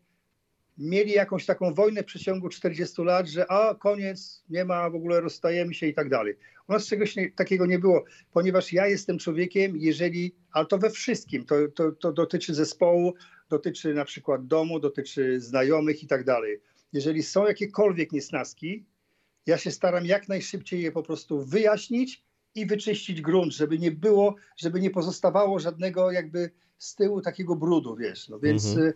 mieli 0.77 1.11
jakąś 1.11 1.45
taką 1.45 1.73
wojnę 1.73 2.03
w 2.03 2.05
przeciągu 2.05 2.49
40 2.49 3.01
lat, 3.01 3.27
że 3.27 3.51
a 3.51 3.75
koniec, 3.75 4.43
nie 4.49 4.65
ma, 4.65 4.89
w 4.89 4.95
ogóle 4.95 5.21
rozstajemy 5.21 5.73
się 5.73 5.87
i 5.87 5.93
tak 5.93 6.09
dalej. 6.09 6.35
U 6.69 6.73
nas 6.73 6.87
czegoś 6.87 7.15
nie, 7.15 7.31
takiego 7.31 7.65
nie 7.65 7.79
było, 7.79 8.03
ponieważ 8.31 8.73
ja 8.73 8.87
jestem 8.87 9.17
człowiekiem, 9.17 9.77
jeżeli, 9.77 10.35
ale 10.51 10.65
to 10.65 10.77
we 10.77 10.89
wszystkim, 10.89 11.45
to, 11.45 11.55
to, 11.75 11.91
to 11.91 12.13
dotyczy 12.13 12.53
zespołu, 12.53 13.13
dotyczy 13.49 13.93
na 13.93 14.05
przykład 14.05 14.47
domu, 14.47 14.79
dotyczy 14.79 15.39
znajomych 15.39 16.03
i 16.03 16.07
tak 16.07 16.23
dalej. 16.23 16.61
jeżeli 16.93 17.23
są 17.23 17.47
jakiekolwiek 17.47 18.11
niesnaski, 18.11 18.85
ja 19.45 19.57
się 19.57 19.71
staram 19.71 20.05
jak 20.05 20.27
najszybciej 20.27 20.81
je 20.81 20.91
po 20.91 21.03
prostu 21.03 21.45
wyjaśnić 21.45 22.23
i 22.55 22.65
wyczyścić 22.65 23.21
grunt, 23.21 23.53
żeby 23.53 23.79
nie 23.79 23.91
było, 23.91 24.35
żeby 24.57 24.79
nie 24.79 24.89
pozostawało 24.89 25.59
żadnego 25.59 26.11
jakby 26.11 26.51
z 26.77 26.95
tyłu 26.95 27.21
takiego 27.21 27.55
brudu, 27.55 27.95
wiesz. 27.95 28.29
No 28.29 28.39
więc, 28.39 28.65
mhm. 28.65 28.93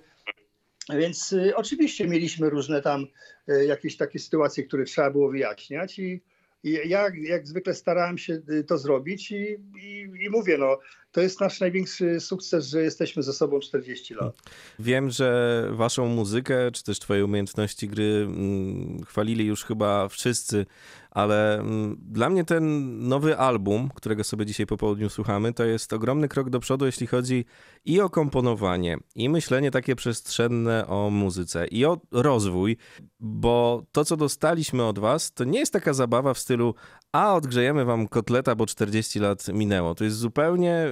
Więc 0.98 1.34
y, 1.34 1.56
oczywiście 1.56 2.08
mieliśmy 2.08 2.50
różne 2.50 2.82
tam 2.82 3.08
y, 3.50 3.66
jakieś 3.66 3.98
takie 3.98 4.20
sytuacje, 4.20 4.64
które 4.64 4.84
trzeba 4.84 5.12
było 5.12 5.30
wyjaśniać 5.30 6.00
i 6.00 6.22
i 6.64 6.90
ja 6.90 7.12
jak 7.22 7.48
zwykle 7.48 7.74
starałem 7.74 8.18
się 8.18 8.42
y, 8.50 8.64
to 8.64 8.78
zrobić 8.78 9.32
i, 9.32 9.58
i, 9.82 10.10
i, 10.22 10.30
mówię, 10.30 10.58
no, 10.58 10.80
to 11.12 11.22
jest 11.22 11.40
nasz 11.40 11.60
największy 11.60 12.20
sukces, 12.20 12.68
że 12.68 12.84
jesteśmy 12.84 13.24
ze 13.24 13.34
sobą 13.34 13.60
40 13.60 14.14
lat. 14.14 14.36
Wiem, 14.80 15.10
że 15.10 15.70
waszą 15.72 16.08
muzykę, 16.08 16.72
czy 16.72 16.84
też 16.84 17.00
twoje 17.00 17.26
umiejętności 17.26 17.88
gry 17.88 18.28
mm, 18.28 19.04
chwalili 19.04 19.46
już 19.46 19.66
chyba 19.66 20.08
wszyscy 20.08 20.66
ale 21.12 21.60
mm, 21.60 21.98
dla 22.02 22.30
mnie 22.30 22.46
ten 22.46 22.98
nowy 23.08 23.38
album, 23.38 23.90
którego 23.96 24.24
sobie 24.24 24.46
dzisiaj 24.46 24.66
po 24.66 24.78
południu 24.78 25.10
słuchamy, 25.10 25.54
to 25.54 25.64
jest 25.64 25.94
ogromny 25.94 26.28
krok 26.28 26.50
do 26.50 26.60
przodu, 26.60 26.86
jeśli 26.86 27.08
chodzi 27.08 27.46
i 27.86 28.02
o 28.02 28.10
komponowanie, 28.10 28.98
i 29.16 29.30
myślenie 29.30 29.72
takie 29.72 29.96
przestrzenne 29.96 30.88
o 30.88 31.10
muzyce, 31.10 31.68
i 31.68 31.86
o 31.86 31.98
rozwój, 32.12 32.78
bo 33.20 33.84
to, 33.92 34.06
co 34.06 34.18
dostaliśmy 34.18 34.84
od 34.86 35.00
was, 35.00 35.34
to 35.34 35.44
nie 35.44 35.60
jest 35.60 35.74
taka 35.74 35.94
zabawa 35.94 36.34
w 36.34 36.40
stylu 36.40 36.76
a 37.12 37.36
odgrzejemy 37.36 37.86
wam 37.86 38.08
kotleta, 38.08 38.56
bo 38.56 38.66
40 38.66 39.20
lat 39.20 39.48
minęło. 39.48 39.96
To 39.96 40.04
jest 40.04 40.18
zupełnie 40.18 40.88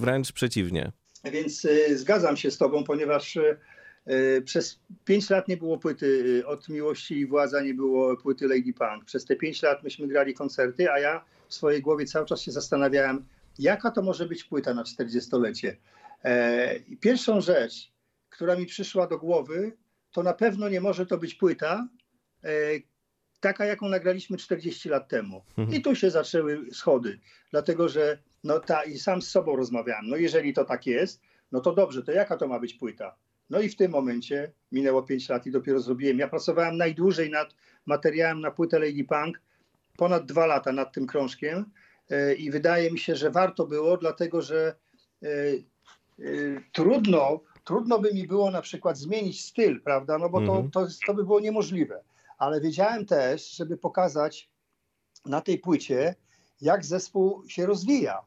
wręcz 0.00 0.32
przeciwnie. 0.32 0.92
Więc 1.24 1.64
y, 1.64 1.98
zgadzam 1.98 2.36
się 2.36 2.50
z 2.50 2.58
tobą, 2.58 2.84
ponieważ 2.84 3.36
y, 3.36 3.56
E, 4.06 4.40
przez 4.40 4.80
pięć 5.04 5.30
lat 5.30 5.48
nie 5.48 5.56
było 5.56 5.78
płyty 5.78 6.42
e, 6.44 6.46
od 6.46 6.68
Miłości 6.68 7.18
i 7.18 7.26
Władza, 7.26 7.62
nie 7.62 7.74
było 7.74 8.16
płyty 8.16 8.48
Lady 8.48 8.72
Punk. 8.72 9.04
Przez 9.04 9.24
te 9.24 9.36
pięć 9.36 9.62
lat 9.62 9.82
myśmy 9.82 10.08
grali 10.08 10.34
koncerty, 10.34 10.90
a 10.90 10.98
ja 10.98 11.24
w 11.48 11.54
swojej 11.54 11.82
głowie 11.82 12.06
cały 12.06 12.26
czas 12.26 12.40
się 12.40 12.52
zastanawiałem, 12.52 13.24
jaka 13.58 13.90
to 13.90 14.02
może 14.02 14.26
być 14.26 14.44
płyta 14.44 14.74
na 14.74 14.82
40-lecie. 14.82 15.76
E, 16.24 16.80
pierwszą 16.80 17.40
rzecz, 17.40 17.92
która 18.30 18.56
mi 18.56 18.66
przyszła 18.66 19.06
do 19.06 19.18
głowy, 19.18 19.72
to 20.12 20.22
na 20.22 20.32
pewno 20.32 20.68
nie 20.68 20.80
może 20.80 21.06
to 21.06 21.18
być 21.18 21.34
płyta 21.34 21.88
taka, 23.42 23.64
jaką 23.64 23.88
nagraliśmy 23.88 24.36
40 24.36 24.88
lat 24.88 25.08
temu. 25.08 25.42
Mhm. 25.58 25.78
I 25.78 25.82
tu 25.82 25.94
się 25.94 26.10
zaczęły 26.10 26.66
schody, 26.72 27.18
dlatego 27.50 27.88
że 27.88 28.18
no 28.44 28.60
ta, 28.60 28.84
i 28.84 28.98
sam 28.98 29.22
z 29.22 29.28
sobą 29.30 29.56
rozmawiałem, 29.56 30.08
no 30.08 30.16
jeżeli 30.16 30.52
to 30.52 30.64
tak 30.64 30.86
jest, 30.86 31.20
no 31.52 31.60
to 31.60 31.74
dobrze, 31.74 32.02
to 32.02 32.12
jaka 32.12 32.36
to 32.36 32.48
ma 32.48 32.58
być 32.58 32.74
płyta? 32.74 33.16
No 33.50 33.60
i 33.60 33.68
w 33.68 33.76
tym 33.76 33.90
momencie 33.90 34.52
minęło 34.72 35.02
5 35.02 35.28
lat 35.28 35.46
i 35.46 35.50
dopiero 35.50 35.80
zrobiłem. 35.80 36.18
Ja 36.18 36.28
pracowałem 36.28 36.76
najdłużej 36.76 37.30
nad 37.30 37.54
materiałem 37.86 38.40
na 38.40 38.50
płytę 38.50 38.78
Lady 38.78 39.04
Punk, 39.04 39.40
ponad 39.96 40.26
dwa 40.26 40.46
lata 40.46 40.72
nad 40.72 40.92
tym 40.92 41.06
krążkiem 41.06 41.64
e, 42.10 42.34
i 42.34 42.50
wydaje 42.50 42.90
mi 42.90 42.98
się, 42.98 43.16
że 43.16 43.30
warto 43.30 43.66
było, 43.66 43.96
dlatego 43.96 44.42
że 44.42 44.74
e, 45.22 45.28
e, 45.28 45.52
trudno, 46.72 47.40
trudno 47.64 47.98
by 47.98 48.14
mi 48.14 48.26
było 48.26 48.50
na 48.50 48.62
przykład 48.62 48.98
zmienić 48.98 49.44
styl, 49.44 49.80
prawda, 49.80 50.18
no 50.18 50.28
bo 50.28 50.38
to, 50.38 50.52
mhm. 50.52 50.70
to, 50.70 50.86
to 51.06 51.14
by 51.14 51.24
było 51.24 51.40
niemożliwe. 51.40 52.02
Ale 52.42 52.60
wiedziałem 52.60 53.06
też, 53.06 53.50
żeby 53.50 53.76
pokazać 53.76 54.50
na 55.26 55.40
tej 55.40 55.58
płycie, 55.58 56.14
jak 56.60 56.84
zespół 56.84 57.48
się 57.48 57.66
rozwija, 57.66 58.24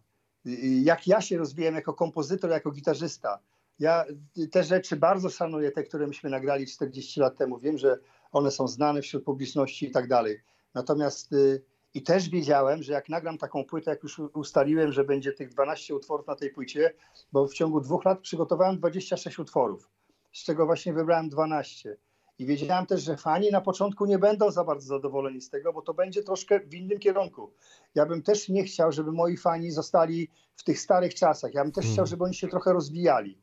jak 0.84 1.08
ja 1.08 1.22
się 1.22 1.38
rozwijam 1.38 1.76
jako 1.76 1.94
kompozytor, 1.94 2.50
jako 2.50 2.72
gitarzysta 2.72 3.40
ja 3.80 4.06
te 4.52 4.64
rzeczy 4.64 4.96
bardzo 4.96 5.30
szanuję, 5.30 5.72
te, 5.72 5.84
które 5.84 6.08
myśmy 6.08 6.30
nagrali 6.30 6.68
40 6.68 7.20
lat 7.20 7.38
temu. 7.38 7.60
Wiem, 7.60 7.78
że 7.78 8.00
one 8.32 8.52
są 8.52 8.68
znane 8.68 9.02
wśród 9.02 9.24
publiczności 9.24 9.86
i 9.86 9.92
tak 9.92 10.08
dalej. 10.08 10.42
Natomiast 10.74 11.34
y, 11.34 11.64
i 11.94 12.04
też 12.04 12.30
wiedziałem, 12.30 12.84
że 12.84 12.94
jak 12.94 13.10
nagram 13.10 13.38
taką 13.38 13.66
płytę, 13.66 13.92
jak 13.92 14.04
już 14.04 14.20
ustaliłem, 14.20 14.92
że 14.92 15.04
będzie 15.04 15.34
tych 15.34 15.50
12 15.50 15.96
utworów 15.96 16.28
na 16.28 16.36
tej 16.36 16.50
płycie, 16.50 16.94
bo 17.32 17.48
w 17.48 17.54
ciągu 17.54 17.82
dwóch 17.82 18.06
lat 18.06 18.20
przygotowałem 18.20 18.78
26 18.78 19.40
utworów, 19.40 19.90
z 20.34 20.44
czego 20.44 20.66
właśnie 20.66 20.94
wybrałem 20.94 21.30
12. 21.30 21.98
I 22.40 22.46
wiedziałem 22.46 22.86
też, 22.86 23.04
że 23.04 23.18
fani 23.18 23.52
na 23.52 23.62
początku 23.62 24.06
nie 24.06 24.20
będą 24.20 24.52
za 24.52 24.64
bardzo 24.64 24.88
zadowoleni 24.88 25.42
z 25.42 25.50
tego, 25.50 25.74
bo 25.74 25.82
to 25.82 25.94
będzie 25.94 26.24
troszkę 26.24 26.60
w 26.60 26.74
innym 26.74 27.00
kierunku. 27.00 27.54
Ja 27.96 28.06
bym 28.06 28.22
też 28.22 28.50
nie 28.50 28.64
chciał, 28.64 28.92
żeby 28.92 29.12
moi 29.12 29.38
fani 29.38 29.72
zostali 29.72 30.30
w 30.56 30.64
tych 30.64 30.80
starych 30.80 31.14
czasach. 31.14 31.54
Ja 31.54 31.64
bym 31.64 31.72
też 31.72 31.86
chciał, 31.86 31.96
hmm. 31.96 32.08
żeby 32.08 32.24
oni 32.24 32.34
się 32.34 32.48
trochę 32.48 32.74
rozwijali. 32.74 33.38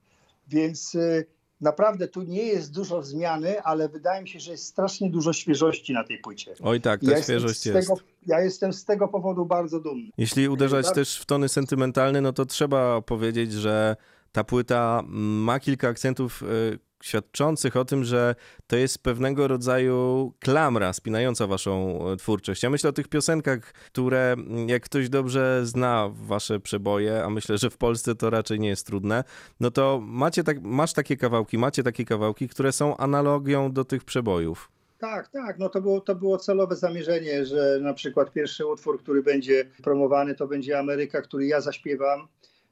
Więc 0.48 0.94
y, 0.94 1.26
naprawdę 1.60 2.08
tu 2.08 2.22
nie 2.22 2.42
jest 2.42 2.72
dużo 2.72 3.02
zmiany, 3.02 3.62
ale 3.62 3.88
wydaje 3.88 4.22
mi 4.22 4.28
się, 4.28 4.40
że 4.40 4.52
jest 4.52 4.66
strasznie 4.66 5.10
dużo 5.10 5.32
świeżości 5.32 5.92
na 5.92 6.04
tej 6.04 6.18
płycie. 6.18 6.54
Oj 6.62 6.80
tak, 6.80 7.00
ta 7.00 7.10
ja 7.10 7.22
świeżość 7.22 7.66
jest. 7.66 7.88
Tego, 7.88 8.00
ja 8.26 8.40
jestem 8.40 8.72
z 8.72 8.84
tego 8.84 9.08
powodu 9.08 9.46
bardzo 9.46 9.80
dumny. 9.80 10.10
Jeśli 10.18 10.48
uderzać 10.48 10.86
tak? 10.86 10.94
też 10.94 11.18
w 11.18 11.26
tony 11.26 11.48
sentymentalne, 11.48 12.20
no 12.20 12.32
to 12.32 12.46
trzeba 12.46 13.02
powiedzieć, 13.02 13.52
że 13.52 13.96
ta 14.32 14.44
płyta 14.44 15.02
ma 15.06 15.60
kilka 15.60 15.88
akcentów 15.88 16.42
y, 16.42 16.78
świadczących 17.02 17.76
o 17.76 17.84
tym, 17.84 18.04
że 18.04 18.34
to 18.66 18.76
jest 18.76 19.02
pewnego 19.02 19.48
rodzaju 19.48 20.32
klamra 20.40 20.92
spinająca 20.92 21.46
waszą 21.46 21.98
e, 22.12 22.16
twórczość. 22.16 22.62
Ja 22.62 22.70
myślę 22.70 22.90
o 22.90 22.92
tych 22.92 23.08
piosenkach, 23.08 23.72
które 23.72 24.32
mm, 24.32 24.68
jak 24.68 24.82
ktoś 24.82 25.08
dobrze 25.08 25.60
zna 25.64 26.10
wasze 26.12 26.60
przeboje, 26.60 27.24
a 27.24 27.30
myślę, 27.30 27.58
że 27.58 27.70
w 27.70 27.76
Polsce 27.76 28.14
to 28.14 28.30
raczej 28.30 28.60
nie 28.60 28.68
jest 28.68 28.86
trudne, 28.86 29.24
no 29.60 29.70
to 29.70 30.00
macie 30.02 30.44
tak, 30.44 30.62
masz 30.62 30.92
takie 30.92 31.16
kawałki, 31.16 31.58
macie 31.58 31.82
takie 31.82 32.04
kawałki, 32.04 32.48
które 32.48 32.72
są 32.72 32.96
analogią 32.96 33.72
do 33.72 33.84
tych 33.84 34.04
przebojów. 34.04 34.70
Tak, 34.98 35.28
tak. 35.28 35.58
No 35.58 35.68
to 35.68 35.80
było, 35.80 36.00
to 36.00 36.14
było 36.14 36.38
celowe 36.38 36.76
zamierzenie, 36.76 37.46
że 37.46 37.78
na 37.80 37.94
przykład 37.94 38.32
pierwszy 38.32 38.66
utwór, 38.66 39.02
który 39.02 39.22
będzie 39.22 39.64
promowany, 39.82 40.34
to 40.34 40.46
będzie 40.46 40.78
Ameryka, 40.78 41.22
który 41.22 41.46
ja 41.46 41.60
zaśpiewam. 41.60 42.20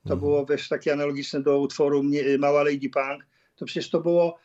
To 0.05 0.15
mhm. 0.15 0.21
było 0.21 0.47
wiesz, 0.47 0.69
takie 0.69 0.93
analogiczne 0.93 1.43
do 1.43 1.59
utworu 1.59 2.03
Mała 2.39 2.63
Lady 2.63 2.91
Punk 2.91 3.27
to 3.61 3.67
przecież 3.67 3.91
to 3.91 4.01
było 4.01 4.39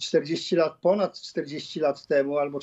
40 0.00 0.56
lat, 0.56 0.78
ponad 0.80 1.20
40 1.20 1.80
lat 1.80 2.06
temu, 2.06 2.38
albo 2.38 2.58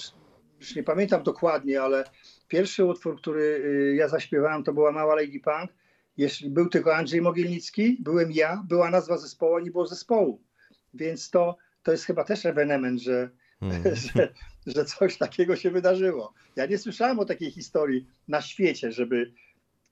już 0.60 0.75
nie 0.75 0.84
pamiętam 0.84 1.24
dokładnie, 1.24 1.82
ale 1.82 2.03
pierwszy 2.48 2.86
utwór, 2.86 3.17
który 3.17 3.41
y, 3.41 3.96
ja 3.96 4.08
zaśpiewałem, 4.08 4.63
to 4.63 4.74
była 4.74 4.91
Mała 4.91 5.15
Lady 5.15 5.39
Punk. 5.39 5.72
Jeśli 6.17 6.50
był 6.50 6.70
tylko 6.70 6.96
Andrzej 6.96 7.22
Mogielnicki, 7.22 7.98
byłem 8.00 8.32
ja, 8.32 8.63
była 8.67 8.91
nazwa 8.91 9.17
zespołu, 9.17 9.60
nie 9.60 9.72
było 9.72 9.88
zespołu. 9.88 10.41
Więc 10.94 11.29
to, 11.29 11.58
to 11.84 11.91
jest 11.91 12.05
chyba 12.05 12.24
też 12.24 12.46
ewenement, 12.46 13.01
że, 13.01 13.29
mm. 13.62 13.84
że, 14.15 14.34
że 14.67 14.86
coś 14.86 15.17
takiego 15.17 15.55
się 15.55 15.72
wydarzyło. 15.72 16.34
Ja 16.55 16.65
nie 16.65 16.77
słyszałem 16.77 17.20
o 17.20 17.25
takiej 17.25 17.51
historii 17.51 18.08
na 18.27 18.41
świecie, 18.41 18.91
żeby, 18.91 19.32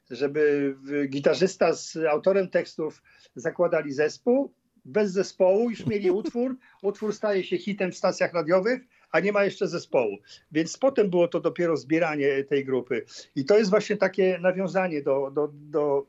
żeby 0.10 0.76
gitarzysta 1.10 1.74
z 1.74 1.98
autorem 1.98 2.50
tekstów 2.50 3.02
zakładali 3.36 3.92
zespół, 3.92 4.54
bez 4.86 5.12
zespołu, 5.12 5.70
już 5.70 5.86
mieli 5.86 6.12
utwór, 6.12 6.56
utwór 6.82 7.14
staje 7.14 7.44
się 7.44 7.58
hitem 7.58 7.92
w 7.92 7.98
stacjach 7.98 8.34
radiowych, 8.34 8.82
a 9.12 9.20
nie 9.20 9.32
ma 9.32 9.44
jeszcze 9.44 9.68
zespołu. 9.68 10.18
Więc 10.52 10.78
potem 10.78 11.10
było 11.10 11.28
to 11.28 11.40
dopiero 11.40 11.78
zbieranie 11.78 12.44
tej 12.44 12.66
grupy. 12.66 13.06
I 13.36 13.46
to 13.46 13.58
jest 13.58 13.70
właśnie 13.70 13.98
takie 13.98 14.40
nawiązanie 14.42 15.02
do, 15.02 15.32
do, 15.32 15.50
do 15.54 16.06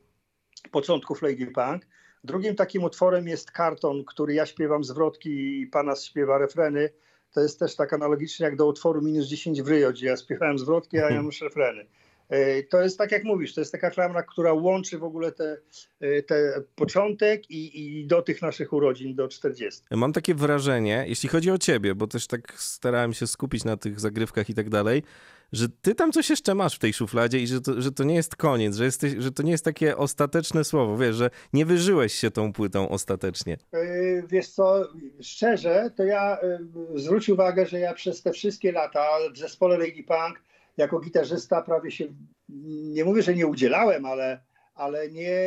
początków 0.71 1.23
Lady 1.23 1.47
Punk. 1.47 1.87
Drugim 2.25 2.55
takim 2.55 2.85
utworem 2.85 3.29
jest 3.29 3.51
karton, 3.51 4.05
który 4.05 4.35
ja 4.35 4.47
śpiewam 4.47 4.85
zwrotki 4.85 5.61
i 5.61 5.67
pana 5.67 5.97
śpiewa 5.97 6.39
refreny. 6.39 6.91
To 7.33 7.41
jest 7.41 7.59
też 7.59 7.77
tak 7.77 7.93
analogicznie 7.93 8.45
jak 8.45 8.57
do 8.57 8.67
utworu 8.67 9.03
Minus 9.03 9.27
10 9.27 9.63
w 9.63 9.69
Rio, 9.69 9.93
gdzie 9.93 10.07
ja 10.07 10.17
śpiewałem 10.17 10.59
zwrotki, 10.59 10.99
a 10.99 11.11
Janusz 11.11 11.41
refreny. 11.41 11.87
E, 12.29 12.63
to 12.63 12.83
jest 12.83 12.99
tak 12.99 13.13
jak 13.13 13.25
mówisz, 13.25 13.55
to 13.55 13.61
jest 13.61 13.73
taka 13.73 13.91
klamra, 13.91 14.23
która 14.23 14.53
łączy 14.53 14.99
w 14.99 15.05
ogóle 15.05 15.33
te, 15.33 15.57
e, 16.01 16.23
te 16.23 16.63
początek 16.75 17.51
i, 17.51 18.01
i 18.01 18.07
do 18.07 18.23
tych 18.23 18.43
naszych 18.43 18.73
urodzin, 18.73 19.15
do 19.15 19.29
40. 19.29 19.83
Mam 19.91 20.13
takie 20.13 20.35
wrażenie, 20.35 21.05
jeśli 21.09 21.29
chodzi 21.29 21.51
o 21.51 21.59
ciebie, 21.59 21.95
bo 21.95 22.07
też 22.07 22.27
tak 22.27 22.53
starałem 22.57 23.13
się 23.13 23.27
skupić 23.27 23.65
na 23.65 23.77
tych 23.77 24.01
zagrywkach 24.01 24.51
i 24.51 24.55
tak 24.55 24.71
dalej, 24.71 25.03
że 25.53 25.69
ty 25.83 25.95
tam 25.95 26.13
coś 26.13 26.31
jeszcze 26.31 26.55
masz 26.55 26.77
w 26.77 26.79
tej 26.79 26.93
szufladzie 26.93 27.39
i 27.39 27.47
że 27.47 27.61
to, 27.61 27.83
że 27.83 27.93
to 27.93 28.05
nie 28.05 28.15
jest 28.15 28.37
koniec, 28.37 28.77
że, 28.77 28.85
jesteś, 28.85 29.15
że 29.19 29.33
to 29.33 29.43
nie 29.43 29.53
jest 29.53 29.65
takie 29.65 29.97
ostateczne 29.97 30.65
słowo, 30.65 30.97
wiesz, 30.97 31.17
że 31.17 31.31
nie 31.53 31.67
wyżyłeś 31.67 32.15
się 32.15 32.31
tą 32.31 32.53
płytą 32.53 32.89
ostatecznie. 32.89 33.57
E, 33.73 33.79
wiesz 34.27 34.49
co, 34.49 34.89
szczerze, 35.21 35.91
to 35.97 36.05
ja 36.05 36.39
zwróć 36.95 37.29
uwagę, 37.29 37.67
że 37.67 37.79
ja 37.79 37.95
przez 37.95 38.23
te 38.23 38.33
wszystkie 38.33 38.73
lata 38.73 39.07
w 39.35 39.39
zespole 39.39 39.79
Lady 39.79 40.03
Punk 40.03 40.41
jako 40.77 41.01
gitarzysta 41.01 41.63
prawie 41.63 41.91
się, 41.91 42.05
nie 42.93 43.05
mówię, 43.05 43.23
że 43.23 43.35
nie 43.35 43.47
udzielałem, 43.47 44.05
ale, 44.05 44.41
ale 44.75 45.11
nie, 45.11 45.39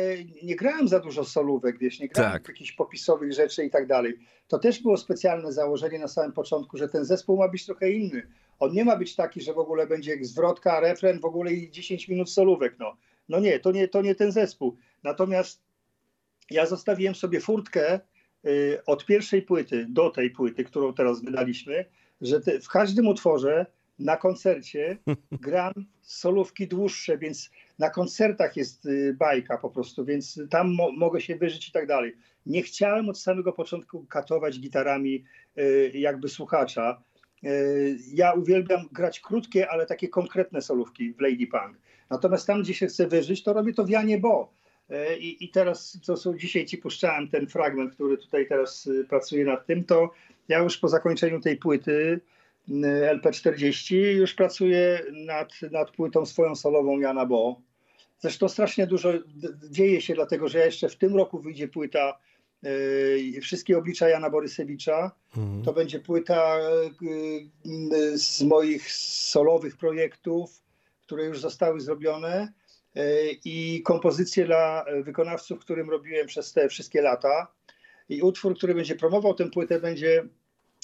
nie 0.42 0.56
grałem 0.56 0.88
za 0.88 1.00
dużo 1.00 1.24
solówek, 1.24 1.78
wiesz, 1.78 2.00
nie 2.00 2.08
grałem 2.08 2.32
tak. 2.32 2.48
jakichś 2.48 2.72
popisowych 2.72 3.32
rzeczy 3.32 3.64
i 3.64 3.70
tak 3.70 3.86
dalej. 3.86 4.18
To 4.48 4.58
też 4.58 4.82
było 4.82 4.96
specjalne 4.96 5.52
założenie 5.52 5.98
na 5.98 6.08
samym 6.08 6.32
początku, 6.32 6.76
że 6.76 6.88
ten 6.88 7.04
zespół 7.04 7.38
ma 7.38 7.48
być 7.48 7.66
trochę 7.66 7.90
inny. 7.90 8.22
On 8.58 8.72
nie 8.72 8.84
ma 8.84 8.96
być 8.96 9.16
taki, 9.16 9.40
że 9.40 9.54
w 9.54 9.58
ogóle 9.58 9.86
będzie 9.86 10.24
zwrotka, 10.24 10.80
refren, 10.80 11.20
w 11.20 11.24
ogóle 11.24 11.52
i 11.52 11.70
10 11.70 12.08
minut 12.08 12.30
solówek. 12.30 12.76
No, 12.78 12.96
no 13.28 13.40
nie, 13.40 13.60
to 13.60 13.72
nie, 13.72 13.88
to 13.88 14.02
nie 14.02 14.14
ten 14.14 14.32
zespół. 14.32 14.76
Natomiast 15.02 15.62
ja 16.50 16.66
zostawiłem 16.66 17.14
sobie 17.14 17.40
furtkę, 17.40 18.00
y, 18.46 18.80
od 18.86 19.06
pierwszej 19.06 19.42
płyty 19.42 19.86
do 19.88 20.10
tej 20.10 20.30
płyty, 20.30 20.64
którą 20.64 20.94
teraz 20.94 21.22
wydaliśmy, 21.22 21.84
że 22.20 22.40
te, 22.40 22.60
w 22.60 22.68
każdym 22.68 23.08
utworze 23.08 23.66
na 23.98 24.16
koncercie 24.16 24.98
gram 25.46 25.72
solówki 26.02 26.68
dłuższe, 26.68 27.18
więc 27.18 27.50
na 27.78 27.90
koncertach 27.90 28.56
jest 28.56 28.86
y, 28.86 29.14
bajka 29.18 29.58
po 29.58 29.70
prostu, 29.70 30.04
więc 30.04 30.40
tam 30.50 30.74
mo 30.74 30.92
mogę 30.92 31.20
się 31.20 31.36
wyżyć 31.36 31.68
i 31.68 31.72
tak 31.72 31.86
dalej. 31.86 32.16
Nie 32.46 32.62
chciałem 32.62 33.08
od 33.08 33.18
samego 33.18 33.52
początku 33.52 34.06
katować 34.06 34.60
gitarami 34.60 35.24
y, 35.58 35.92
jakby 35.94 36.28
słuchacza. 36.28 37.02
Y, 37.44 37.98
ja 38.12 38.32
uwielbiam 38.32 38.88
grać 38.92 39.20
krótkie, 39.20 39.70
ale 39.70 39.86
takie 39.86 40.08
konkretne 40.08 40.62
solówki 40.62 41.12
w 41.12 41.20
Lady 41.20 41.46
Punk. 41.46 41.78
Natomiast 42.10 42.46
tam, 42.46 42.62
gdzie 42.62 42.74
się 42.74 42.86
chcę 42.86 43.06
wyżyć, 43.06 43.42
to 43.42 43.52
robię 43.52 43.74
to 43.74 43.84
w 43.84 43.90
Janie 43.90 44.18
Bo. 44.18 44.58
I, 45.20 45.44
I 45.44 45.48
teraz, 45.48 45.98
co 46.02 46.16
są 46.16 46.38
dzisiaj 46.38 46.66
ci 46.66 46.78
puszczałem 46.78 47.28
ten 47.28 47.46
fragment, 47.46 47.94
który 47.94 48.18
tutaj 48.18 48.48
teraz 48.48 48.88
pracuje 49.08 49.44
nad 49.44 49.66
tym, 49.66 49.84
to 49.84 50.10
ja 50.48 50.58
już 50.58 50.78
po 50.78 50.88
zakończeniu 50.88 51.40
tej 51.40 51.56
płyty 51.56 52.20
LP40 52.68 53.96
już 53.96 54.34
pracuję 54.34 55.02
nad, 55.12 55.52
nad 55.70 55.90
płytą 55.90 56.26
swoją 56.26 56.54
solową 56.54 57.00
Jana 57.00 57.26
Bo. 57.26 57.60
Zresztą 58.18 58.48
strasznie 58.48 58.86
dużo 58.86 59.12
dzieje 59.70 60.00
się, 60.00 60.14
dlatego 60.14 60.48
że 60.48 60.58
jeszcze 60.58 60.88
w 60.88 60.96
tym 60.96 61.16
roku 61.16 61.38
wyjdzie 61.38 61.68
płyta 61.68 62.18
yy, 62.62 63.40
Wszystkie 63.40 63.78
oblicza 63.78 64.08
Jana 64.08 64.30
Borysewicza. 64.30 65.10
Mhm. 65.36 65.62
To 65.62 65.72
będzie 65.72 66.00
płyta 66.00 66.58
yy, 67.64 68.18
z 68.18 68.42
moich 68.42 68.92
solowych 68.92 69.76
projektów, 69.76 70.62
które 71.02 71.24
już 71.24 71.40
zostały 71.40 71.80
zrobione 71.80 72.52
yy, 72.94 73.02
i 73.44 73.82
kompozycje 73.82 74.44
dla 74.44 74.84
wykonawców, 75.02 75.60
którym 75.60 75.90
robiłem 75.90 76.26
przez 76.26 76.52
te 76.52 76.68
wszystkie 76.68 77.02
lata. 77.02 77.52
I 78.08 78.22
utwór, 78.22 78.56
który 78.56 78.74
będzie 78.74 78.96
promował 78.96 79.34
tę 79.34 79.50
płytę, 79.50 79.80
będzie 79.80 80.28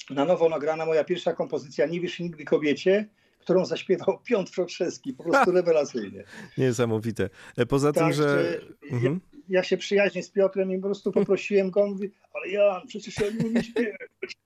na 0.09 0.25
nowo 0.25 0.49
nagrana 0.49 0.85
moja 0.85 1.03
pierwsza 1.03 1.33
kompozycja 1.33 1.85
Nie 1.85 2.01
wiesz 2.01 2.19
nigdy 2.19 2.45
kobiecie, 2.45 3.09
którą 3.39 3.65
zaśpiewał 3.65 4.19
Piotr 4.27 4.51
Frotrzeski, 4.51 5.13
po 5.13 5.23
prostu 5.23 5.51
rewelacyjnie. 5.51 6.23
Niesamowite. 6.57 7.29
E, 7.57 7.65
poza 7.65 7.93
tak, 7.93 8.03
tym, 8.03 8.13
że... 8.13 8.59
Mhm. 8.91 9.21
Ja, 9.33 9.59
ja, 9.59 9.63
się 9.63 9.77
przyjaźnię 9.77 10.23
z 10.23 10.29
Piotrem 10.29 10.71
i 10.71 10.77
po 10.77 10.87
prostu 10.87 11.11
poprosiłem 11.11 11.71
go, 11.71 11.87
mówi, 11.87 12.11
ale 12.33 12.49
Jan, 12.49 12.87
przecież 12.87 13.15
ja 13.17 13.49
nie 13.49 13.63
śpiewać. 13.63 13.99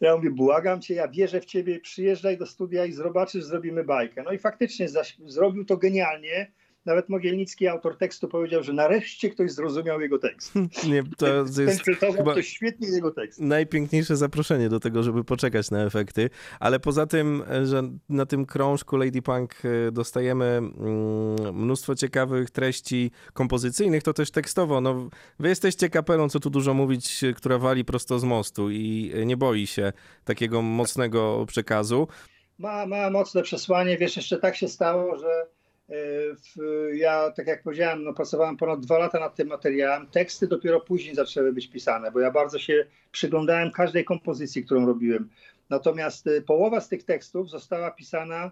Ja 0.00 0.16
mówię, 0.16 0.30
błagam 0.30 0.80
cię, 0.80 0.94
ja 0.94 1.08
wierzę 1.08 1.40
w 1.40 1.44
ciebie, 1.44 1.80
przyjeżdżaj 1.80 2.38
do 2.38 2.46
studia 2.46 2.84
i 2.84 2.92
zobaczysz, 2.92 3.44
zrobimy 3.44 3.84
bajkę. 3.84 4.22
No 4.22 4.32
i 4.32 4.38
faktycznie 4.38 4.88
zaś, 4.88 5.16
zrobił 5.26 5.64
to 5.64 5.76
genialnie. 5.76 6.52
Nawet 6.86 7.08
Mogielnicki, 7.08 7.68
autor 7.68 7.96
tekstu, 7.96 8.28
powiedział, 8.28 8.62
że 8.62 8.72
nareszcie 8.72 9.30
ktoś 9.30 9.52
zrozumiał 9.52 10.00
jego 10.00 10.18
tekst. 10.18 10.52
Nie, 10.90 11.02
to 11.18 11.26
jest 11.62 11.82
chyba 12.16 12.34
to 12.34 12.42
świetnie 12.42 12.88
jego 12.88 13.10
tekst. 13.10 13.40
Najpiękniejsze 13.40 14.16
zaproszenie 14.16 14.68
do 14.68 14.80
tego, 14.80 15.02
żeby 15.02 15.24
poczekać 15.24 15.70
na 15.70 15.84
efekty. 15.84 16.30
Ale 16.60 16.80
poza 16.80 17.06
tym, 17.06 17.42
że 17.64 17.82
na 18.08 18.26
tym 18.26 18.46
krążku 18.46 18.96
Lady 18.96 19.22
Punk 19.22 19.54
e, 19.64 19.92
dostajemy 19.92 20.44
mm, 20.44 21.56
mnóstwo 21.56 21.94
ciekawych 21.94 22.50
treści 22.50 23.10
kompozycyjnych, 23.32 24.02
to 24.02 24.12
też 24.12 24.30
tekstowo. 24.30 24.80
No, 24.80 25.08
wy 25.38 25.48
jesteście 25.48 25.90
kapelą, 25.90 26.28
co 26.28 26.40
tu 26.40 26.50
dużo 26.50 26.74
mówić, 26.74 27.24
która 27.36 27.58
wali 27.58 27.84
prosto 27.84 28.18
z 28.18 28.24
mostu 28.24 28.70
i 28.70 29.12
nie 29.26 29.36
boi 29.36 29.66
się 29.66 29.92
takiego 30.24 30.62
mocnego 30.62 31.46
przekazu. 31.46 32.08
Ma, 32.58 32.86
ma 32.86 33.10
mocne 33.10 33.42
przesłanie. 33.42 33.98
Wiesz, 33.98 34.16
jeszcze 34.16 34.38
tak 34.38 34.56
się 34.56 34.68
stało, 34.68 35.18
że 35.18 35.55
ja, 36.92 37.30
tak 37.30 37.46
jak 37.46 37.62
powiedziałem, 37.62 38.04
no, 38.04 38.14
pracowałem 38.14 38.56
ponad 38.56 38.80
dwa 38.80 38.98
lata 38.98 39.20
nad 39.20 39.34
tym 39.34 39.48
materiałem. 39.48 40.06
Teksty 40.06 40.46
dopiero 40.46 40.80
później 40.80 41.14
zaczęły 41.14 41.52
być 41.52 41.68
pisane, 41.68 42.10
bo 42.10 42.20
ja 42.20 42.30
bardzo 42.30 42.58
się 42.58 42.86
przyglądałem 43.12 43.70
każdej 43.70 44.04
kompozycji, 44.04 44.64
którą 44.64 44.86
robiłem. 44.86 45.28
Natomiast 45.70 46.26
y, 46.26 46.42
połowa 46.42 46.80
z 46.80 46.88
tych 46.88 47.04
tekstów 47.04 47.50
została 47.50 47.90
pisana 47.90 48.46
y, 48.46 48.50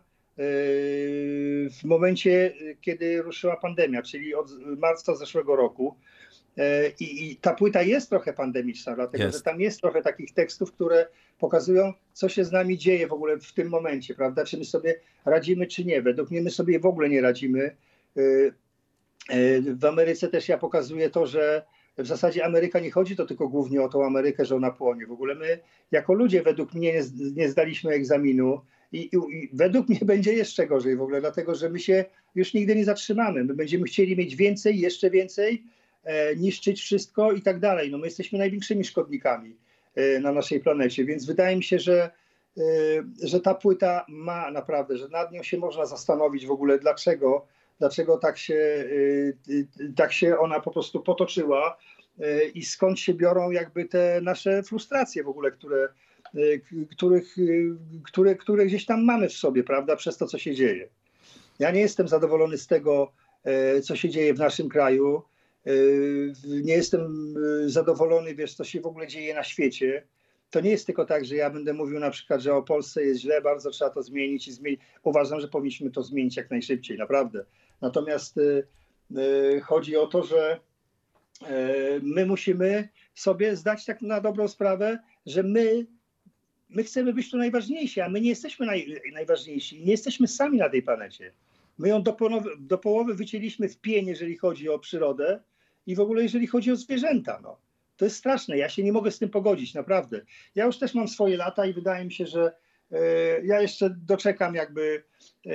w 1.80 1.84
momencie, 1.84 2.52
kiedy 2.80 3.23
ruszyła 3.23 3.56
pandemia, 3.56 4.02
czyli 4.02 4.34
od 4.34 4.50
marca 4.78 5.14
zeszłego 5.14 5.56
roku. 5.56 5.97
E, 6.58 6.88
I, 7.00 7.30
I, 7.30 7.36
ta 7.36 7.54
płyta 7.54 7.82
jest 7.82 8.10
trochę 8.10 8.32
pandemiczna, 8.32 8.95
dlatego 8.95 9.25
jest. 9.25 9.36
że 9.36 9.43
tam 9.43 9.60
jest 9.60 9.80
trochę 9.80 10.02
takich 10.02 10.32
tekstów, 10.32 10.73
które 10.73 11.06
pokazują, 11.38 11.93
co 12.12 12.28
się 12.28 12.45
z 12.45 12.52
nami 12.52 12.78
dzieje 12.78 13.06
w 13.06 13.12
ogóle 13.12 13.38
w 13.38 13.52
tym 13.52 13.69
momencie, 13.69 14.14
prawda? 14.14 14.45
Czy 14.45 14.58
my 14.58 14.64
sobie 14.64 15.00
radzimy, 15.25 15.67
czy 15.67 15.84
nie. 15.84 16.02
Według 16.02 16.30
mnie 16.30 16.43
my 16.43 16.50
sobie 16.50 16.80
w 16.80 16.86
ogóle 16.86 17.08
nie 17.08 17.21
radzimy. 17.21 17.76
E, 18.17 18.21
e, 19.28 19.60
w 19.60 19.84
Ameryce 19.84 20.28
też 20.28 20.49
ja 20.49 20.58
pokazuję 20.58 21.10
to, 21.10 21.26
że 21.26 21.62
w 21.99 22.06
zasadzie 22.06 22.45
Ameryka 22.45 22.80
nie 22.80 22.90
chodzi 22.90 23.17
to 23.17 23.26
tylko 23.26 23.49
głównie 23.49 23.82
o 23.82 23.88
tą 23.88 24.04
Amerykę, 24.04 24.45
że 24.45 24.56
ona 24.56 24.71
płonie. 24.71 25.06
W 25.06 25.12
ogóle 25.12 25.34
my 25.34 25.58
jako 25.90 26.14
ludzie 26.14 26.43
według 26.43 26.75
mnie 26.75 26.93
nie, 26.93 27.02
nie 27.36 27.49
zdaliśmy 27.49 27.90
egzaminu 27.90 28.60
i, 28.93 28.99
i, 28.99 29.17
i, 29.36 29.50
według 29.52 29.88
mnie 29.88 30.00
będzie 30.14 30.32
jeszcze 30.32 30.67
gorzej 30.67 30.97
w 30.97 31.02
ogóle, 31.02 31.21
dlatego 31.21 31.54
że 31.54 31.71
my 31.71 31.78
się 31.78 32.04
już 32.34 32.54
nigdy 32.54 32.76
nie 32.76 32.84
zatrzymamy. 32.84 33.45
My 33.45 33.54
będziemy 33.54 33.84
chcieli 33.84 34.17
mieć 34.17 34.36
więcej, 34.36 34.80
jeszcze 34.80 35.10
więcej 35.10 35.64
niszczyć 36.36 36.80
wszystko 36.80 37.32
i 37.32 37.43
tak 37.43 37.60
dalej. 37.60 37.90
No 37.90 37.99
my 37.99 38.06
jesteśmy 38.06 38.38
największymi 38.38 38.84
szkodnikami 38.84 39.56
e, 39.95 40.21
na 40.21 40.32
naszej 40.32 40.60
planecie, 40.60 41.04
więc 41.04 41.26
wydaje 41.26 41.56
mi 41.56 41.64
się, 41.64 41.78
że, 41.78 42.10
e, 42.58 42.62
że 43.23 43.40
ta 43.40 43.54
płyta 43.54 44.04
ma 44.08 44.50
naprawdę, 44.50 44.97
że 44.97 45.08
nad 45.08 45.32
nią 45.32 45.43
się 45.43 45.58
można 45.58 45.86
zastanowić 45.86 46.47
w 46.47 46.50
ogóle 46.50 46.78
dlaczego, 46.78 47.47
dlaczego 47.78 48.19
tak 48.19 48.38
się, 48.38 48.88
tak 49.97 50.12
się 50.12 50.38
ona 50.38 50.60
po 50.60 50.71
prostu 50.71 51.00
potoczyła 51.00 51.76
i 52.54 52.64
skąd 52.64 53.00
się 53.00 53.14
biorą 53.14 53.50
jakby 53.50 53.84
te 53.84 54.21
nasze 54.23 54.62
frustracje 54.62 55.25
w 55.25 55.28
ogóle, 55.28 55.50
które, 55.50 55.88
których, 56.90 57.36
które, 58.04 58.34
które 58.34 58.67
gdzieś 58.67 58.86
tam 58.86 59.04
mamy 59.04 59.28
w 59.28 59.32
sobie, 59.32 59.64
prawda, 59.64 59.97
przez 59.97 60.17
to, 60.17 60.26
co 60.26 60.38
się 60.38 60.54
dzieje. 60.54 60.88
Ja 61.58 61.71
nie 61.71 61.80
jestem 61.80 62.08
zadowolony 62.08 62.58
z 62.58 62.67
tego, 62.67 63.12
co 63.82 63.97
się 63.97 64.08
dzieje 64.08 64.34
w 64.34 64.38
naszym 64.38 64.69
kraju. 64.69 65.23
Nie 66.44 66.74
jestem 66.74 67.34
yy, 67.60 67.70
zadowolony, 67.70 68.34
wiesz, 68.34 68.54
co 68.54 68.64
się 68.64 68.80
w 68.80 68.86
ogóle 68.86 69.06
dzieje 69.06 69.34
na 69.34 69.44
świecie. 69.44 70.06
To 70.50 70.60
nie 70.60 70.70
jest 70.70 70.86
tylko 70.86 71.04
tak, 71.04 71.24
że 71.24 71.36
ja 71.36 71.50
będę 71.50 71.72
mówił 71.72 72.00
na 72.00 72.10
przykład, 72.10 72.40
że 72.40 72.54
o 72.54 72.62
Polsce 72.62 73.04
jest 73.04 73.20
źle, 73.20 73.42
bardzo 73.42 73.70
trzeba 73.70 73.90
to 73.90 74.02
zmienić 74.02 74.48
i 74.48 74.52
zmienić. 74.52 74.80
Uważam, 75.02 75.40
że 75.40 75.48
powinniśmy 75.48 75.90
to 75.90 76.02
zmienić 76.02 76.36
jak 76.36 76.50
najszybciej, 76.50 76.98
naprawdę. 76.98 77.44
Natomiast 77.80 78.40
yy, 79.10 79.60
chodzi 79.60 79.96
o 79.96 80.06
to, 80.06 80.22
że 80.22 80.60
my 82.02 82.26
musimy 82.26 82.88
sobie 83.14 83.56
zdać 83.56 83.84
tak 83.84 84.02
na 84.02 84.20
dobrą 84.20 84.48
sprawę, 84.48 84.98
że 85.26 85.42
my, 85.42 85.86
my 86.68 86.84
chcemy 86.84 87.12
być 87.12 87.30
tu 87.30 87.36
najważniejsi, 87.36 88.00
a 88.00 88.08
my 88.08 88.20
nie 88.20 88.28
jesteśmy 88.28 88.66
naj, 88.66 89.00
najważniejsi. 89.12 89.84
Nie 89.84 89.90
jesteśmy 89.90 90.28
sami 90.28 90.58
na 90.58 90.68
tej 90.68 90.82
planecie. 90.82 91.32
My 91.78 91.88
ją 91.88 92.02
do 92.02 92.16
do 92.58 92.78
połowy 92.78 93.14
wycięliśmy 93.14 93.68
w 93.68 93.80
pień, 93.80 94.06
jeżeli 94.06 94.36
chodzi 94.36 94.68
o 94.68 94.78
przyrodę, 94.78 95.40
i 95.86 95.94
w 95.94 96.00
ogóle 96.00 96.23
jeżeli 96.23 96.47
chodzi 96.47 96.73
o 96.73 96.76
zwierzęta. 96.76 97.40
No. 97.42 97.60
To 97.97 98.04
jest 98.04 98.16
straszne, 98.16 98.58
ja 98.58 98.68
się 98.68 98.82
nie 98.82 98.92
mogę 98.92 99.10
z 99.10 99.18
tym 99.18 99.28
pogodzić, 99.28 99.75
naprawdę. 99.75 100.20
Ja 100.54 100.64
już 100.64 100.78
też 100.78 100.94
mam 100.94 101.08
swoje 101.08 101.36
lata 101.36 101.66
i 101.66 101.73
wydaje 101.73 102.04
mi 102.04 102.12
się, 102.12 102.26
że 102.26 102.52
e, 102.92 102.99
ja 103.44 103.60
jeszcze 103.60 103.90
doczekam 103.90 104.54
jakby 104.54 105.04
e, 105.47 105.50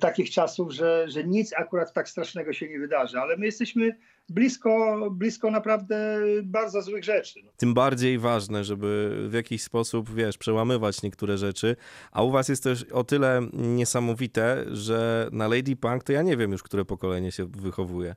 takich 0.00 0.30
czasów, 0.30 0.72
że, 0.72 1.04
że 1.08 1.24
nic 1.24 1.52
akurat 1.52 1.92
tak 1.92 2.08
strasznego 2.08 2.52
się 2.52 2.68
nie 2.68 2.78
wydarzy, 2.78 3.18
ale 3.18 3.36
my 3.36 3.46
jesteśmy 3.46 3.96
blisko, 4.28 5.00
blisko 5.10 5.50
naprawdę 5.50 6.20
bardzo 6.42 6.82
złych 6.82 7.04
rzeczy. 7.04 7.40
No. 7.44 7.50
Tym 7.56 7.74
bardziej 7.74 8.18
ważne, 8.18 8.64
żeby 8.64 9.16
w 9.28 9.32
jakiś 9.32 9.62
sposób, 9.62 10.14
wiesz, 10.14 10.38
przełamywać 10.38 11.02
niektóre 11.02 11.38
rzeczy, 11.38 11.76
a 12.12 12.22
u 12.22 12.30
was 12.30 12.48
jest 12.48 12.62
też 12.62 12.84
o 12.92 13.04
tyle 13.04 13.40
niesamowite, 13.52 14.64
że 14.72 15.28
na 15.32 15.48
Lady 15.48 15.76
Punk 15.76 16.04
to 16.04 16.12
ja 16.12 16.22
nie 16.22 16.36
wiem 16.36 16.52
już, 16.52 16.62
które 16.62 16.84
pokolenie 16.84 17.32
się 17.32 17.46
wychowuje. 17.46 18.14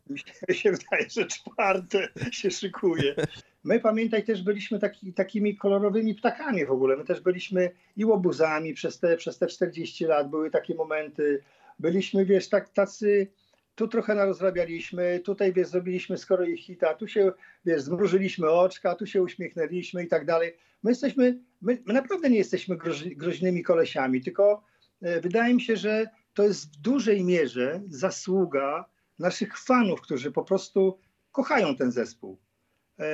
Mi 0.50 0.56
się 0.56 0.72
wydaje, 0.72 1.10
że 1.10 1.26
czwarte 1.26 2.08
się 2.32 2.52
szykuje. 2.52 3.16
My 3.64 3.80
pamiętaj 3.80 4.24
też 4.24 4.44
byliśmy 4.44 4.80
taki, 4.80 5.14
takimi 5.14 5.56
kolorowymi 5.56 6.16
ptakami 6.16 6.66
w 6.66 6.72
ogóle. 6.72 6.98
My 6.98 7.06
też 7.06 7.22
byliśmy 7.22 7.72
i 7.98 8.06
łobuzami 8.06 8.74
przez 8.74 9.00
te, 9.00 9.18
przez 9.18 9.38
te 9.38 9.48
40 9.48 10.06
lat. 10.06 10.30
Były 10.30 10.52
takie 10.52 10.76
momenty. 10.76 11.44
Byliśmy, 11.80 12.26
wiesz, 12.26 12.50
tak, 12.50 12.70
tacy 12.70 13.28
tu 13.82 13.88
trochę 13.88 14.16
narozrabialiśmy, 14.16 15.20
tutaj 15.20 15.54
wiesz, 15.54 15.68
zrobiliśmy 15.68 16.18
skoro 16.18 16.44
ich 16.44 16.60
hita, 16.60 16.94
tu 16.94 17.08
się 17.08 17.32
wiesz, 17.66 17.82
zmrużyliśmy 17.82 18.50
oczka, 18.50 18.96
tu 18.96 19.06
się 19.06 19.22
uśmiechnęliśmy 19.22 20.04
i 20.04 20.08
tak 20.08 20.26
dalej. 20.26 20.58
My 20.84 20.92
jesteśmy, 20.92 21.40
my, 21.62 21.84
my 21.86 21.94
naprawdę 21.94 22.30
nie 22.30 22.38
jesteśmy 22.38 22.78
groźnymi 23.16 23.64
kolesiami, 23.64 24.22
tylko 24.22 24.64
e, 25.02 25.22
wydaje 25.22 25.54
mi 25.54 25.62
się, 25.62 25.78
że 25.78 26.10
to 26.34 26.44
jest 26.44 26.74
w 26.74 26.82
dużej 26.82 27.24
mierze 27.24 27.82
zasługa 27.88 28.86
naszych 29.20 29.60
fanów, 29.60 30.02
którzy 30.02 30.32
po 30.32 30.44
prostu 30.44 31.00
kochają 31.32 31.76
ten 31.76 31.92
zespół. 31.92 32.40
E, 33.00 33.06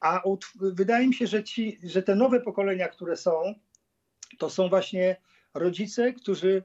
a 0.00 0.22
wydaje 0.54 1.08
mi 1.08 1.14
się, 1.14 1.26
że, 1.26 1.44
ci, 1.44 1.78
że 1.82 2.02
te 2.02 2.14
nowe 2.14 2.40
pokolenia, 2.40 2.88
które 2.88 3.16
są, 3.16 3.54
to 4.38 4.50
są 4.50 4.68
właśnie 4.68 5.16
rodzice, 5.54 6.12
którzy 6.12 6.64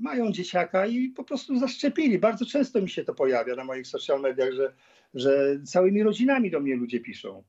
mają 0.00 0.32
dzieciaka 0.32 0.86
i 0.86 1.08
po 1.08 1.24
prostu 1.24 1.58
zaszczepili. 1.58 2.18
Bardzo 2.18 2.46
często 2.46 2.82
mi 2.82 2.90
się 2.90 3.04
to 3.04 3.14
pojawia 3.14 3.54
na 3.56 3.64
moich 3.64 3.86
social 3.86 4.20
mediach, 4.20 4.52
że 4.52 4.72
że 5.14 5.58
całymi 5.64 6.02
rodzinami 6.02 6.50
do 6.50 6.60
mnie 6.60 6.76
ludzie 6.76 7.00
piszą. 7.00 7.42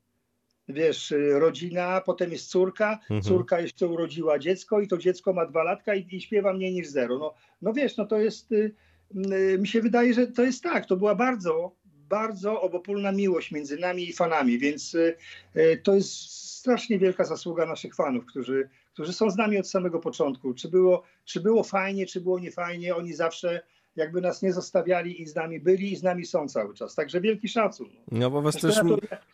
Wiesz, 0.67 1.13
rodzina, 1.31 2.01
potem 2.01 2.31
jest 2.31 2.49
córka, 2.49 2.91
Mhm. 3.01 3.21
córka 3.21 3.59
jeszcze 3.59 3.87
urodziła 3.87 4.39
dziecko 4.39 4.81
i 4.81 4.87
to 4.87 4.97
dziecko 4.97 5.33
ma 5.33 5.45
dwa 5.45 5.63
latka 5.63 5.95
i, 5.95 6.15
i 6.15 6.21
śpiewa 6.21 6.53
mniej 6.53 6.73
niż 6.73 6.87
zero. 6.87 7.17
No, 7.19 7.33
no 7.61 7.73
wiesz, 7.73 7.97
no 7.97 8.05
to 8.05 8.17
jest, 8.19 8.51
y, 8.51 8.71
y, 9.31 9.57
mi 9.59 9.67
się 9.67 9.81
wydaje, 9.81 10.13
że 10.13 10.27
to 10.27 10.43
jest 10.43 10.63
tak, 10.63 10.85
to 10.85 10.97
była 10.97 11.15
bardzo, 11.15 11.75
bardzo 12.09 12.61
obopólna 12.61 13.11
miłość 13.11 13.51
między 13.51 13.77
nami 13.77 14.09
i 14.09 14.13
fanami, 14.13 14.59
więc 14.59 14.95
y, 14.95 15.15
y, 15.57 15.81
to 15.83 15.95
jest 15.95 16.11
strasznie 16.59 16.99
wielka 16.99 17.23
zasługa 17.23 17.65
naszych 17.65 17.95
fanów, 17.95 18.25
którzy, 18.25 18.69
którzy 18.99 19.13
są 19.13 19.29
z 19.29 19.35
nami 19.35 19.57
od 19.57 19.69
samego 19.69 19.99
początku. 19.99 20.53
Czy 20.53 20.69
było, 20.69 21.03
czy 21.25 21.39
było 21.39 21.63
fajnie, 21.63 22.05
czy 22.05 22.21
było 22.21 22.39
niefajnie, 22.39 22.95
oni 22.95 23.13
zawsze 23.13 23.61
jakby 23.95 24.21
nas 24.21 24.41
nie 24.41 24.53
zostawiali 24.53 25.21
i 25.21 25.25
z 25.25 25.35
nami 25.35 25.59
byli 25.59 25.93
i 25.93 25.95
z 25.95 26.03
nami 26.03 26.25
są 26.25 26.47
cały 26.47 26.73
czas. 26.73 26.95
Także 26.95 27.21
wielki 27.21 27.49
szacun. 27.49 27.89
No 28.11 28.29
bo 28.29 28.41
was 28.41 28.55
też, 28.55 28.79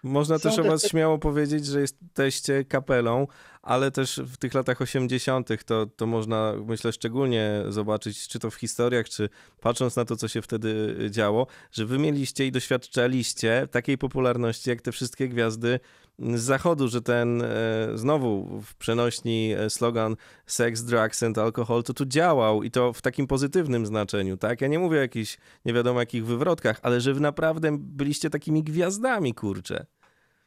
można 0.04 0.39
też 0.39 0.60
o 0.60 0.63
te- 0.63 0.69
was 0.69 0.88
śmiało 0.88 1.17
powiedzieć, 1.17 1.65
że 1.65 1.82
jesteście 1.82 2.65
kapelą, 2.65 3.28
ale 3.62 3.91
też 3.91 4.21
w 4.25 4.38
tych 4.38 4.54
latach 4.54 4.82
80. 4.82 5.49
to, 5.65 5.86
to 5.86 6.06
można, 6.06 6.54
myślę, 6.65 6.91
szczególnie 6.91 7.63
zobaczyć, 7.69 8.28
czy 8.28 8.39
to 8.39 8.51
w 8.51 8.56
historiach, 8.56 9.10
czy 9.10 9.30
patrząc 9.62 9.95
na 9.95 10.06
to, 10.06 10.15
co 10.15 10.28
się 10.28 10.41
wtedy 10.41 10.97
działo, 11.10 11.47
że 11.71 11.86
wy 11.86 11.99
mieliście 11.99 12.45
i 12.45 12.51
doświadczaliście 12.51 13.67
takiej 13.71 13.97
popularności, 13.97 14.69
jak 14.69 14.82
te 14.82 14.91
wszystkie 14.91 15.28
gwiazdy 15.28 15.80
z 16.19 16.41
zachodu, 16.41 16.88
że 16.88 17.01
ten 17.01 17.41
e, 17.41 17.47
znowu 17.95 18.62
w 18.62 18.75
przenośni 18.75 19.54
e, 19.58 19.69
slogan 19.69 20.15
sex, 20.45 20.84
drugs 20.84 21.23
and 21.23 21.38
alcohol, 21.38 21.84
to 21.84 21.93
tu 21.93 22.06
działał 22.06 22.63
i 22.63 22.71
to 22.71 22.93
w 22.93 23.01
takim 23.01 23.28
pozytywnym 23.28 23.86
znaczeniu, 23.86 24.38
tak? 24.38 24.62
Ja 24.62 24.67
nie 24.67 24.80
mówię 24.80 24.97
o 24.97 25.01
jakichś 25.01 25.38
nie 25.65 25.73
wiadomo 25.73 25.99
jakich 25.99 26.25
wywrotkach, 26.25 26.80
ale 26.82 27.01
że 27.01 27.13
wy 27.13 27.19
naprawdę 27.19 27.78
byliście 27.80 28.30
takimi 28.30 28.63
gwiazdami, 28.63 29.34
kurczę. 29.34 29.86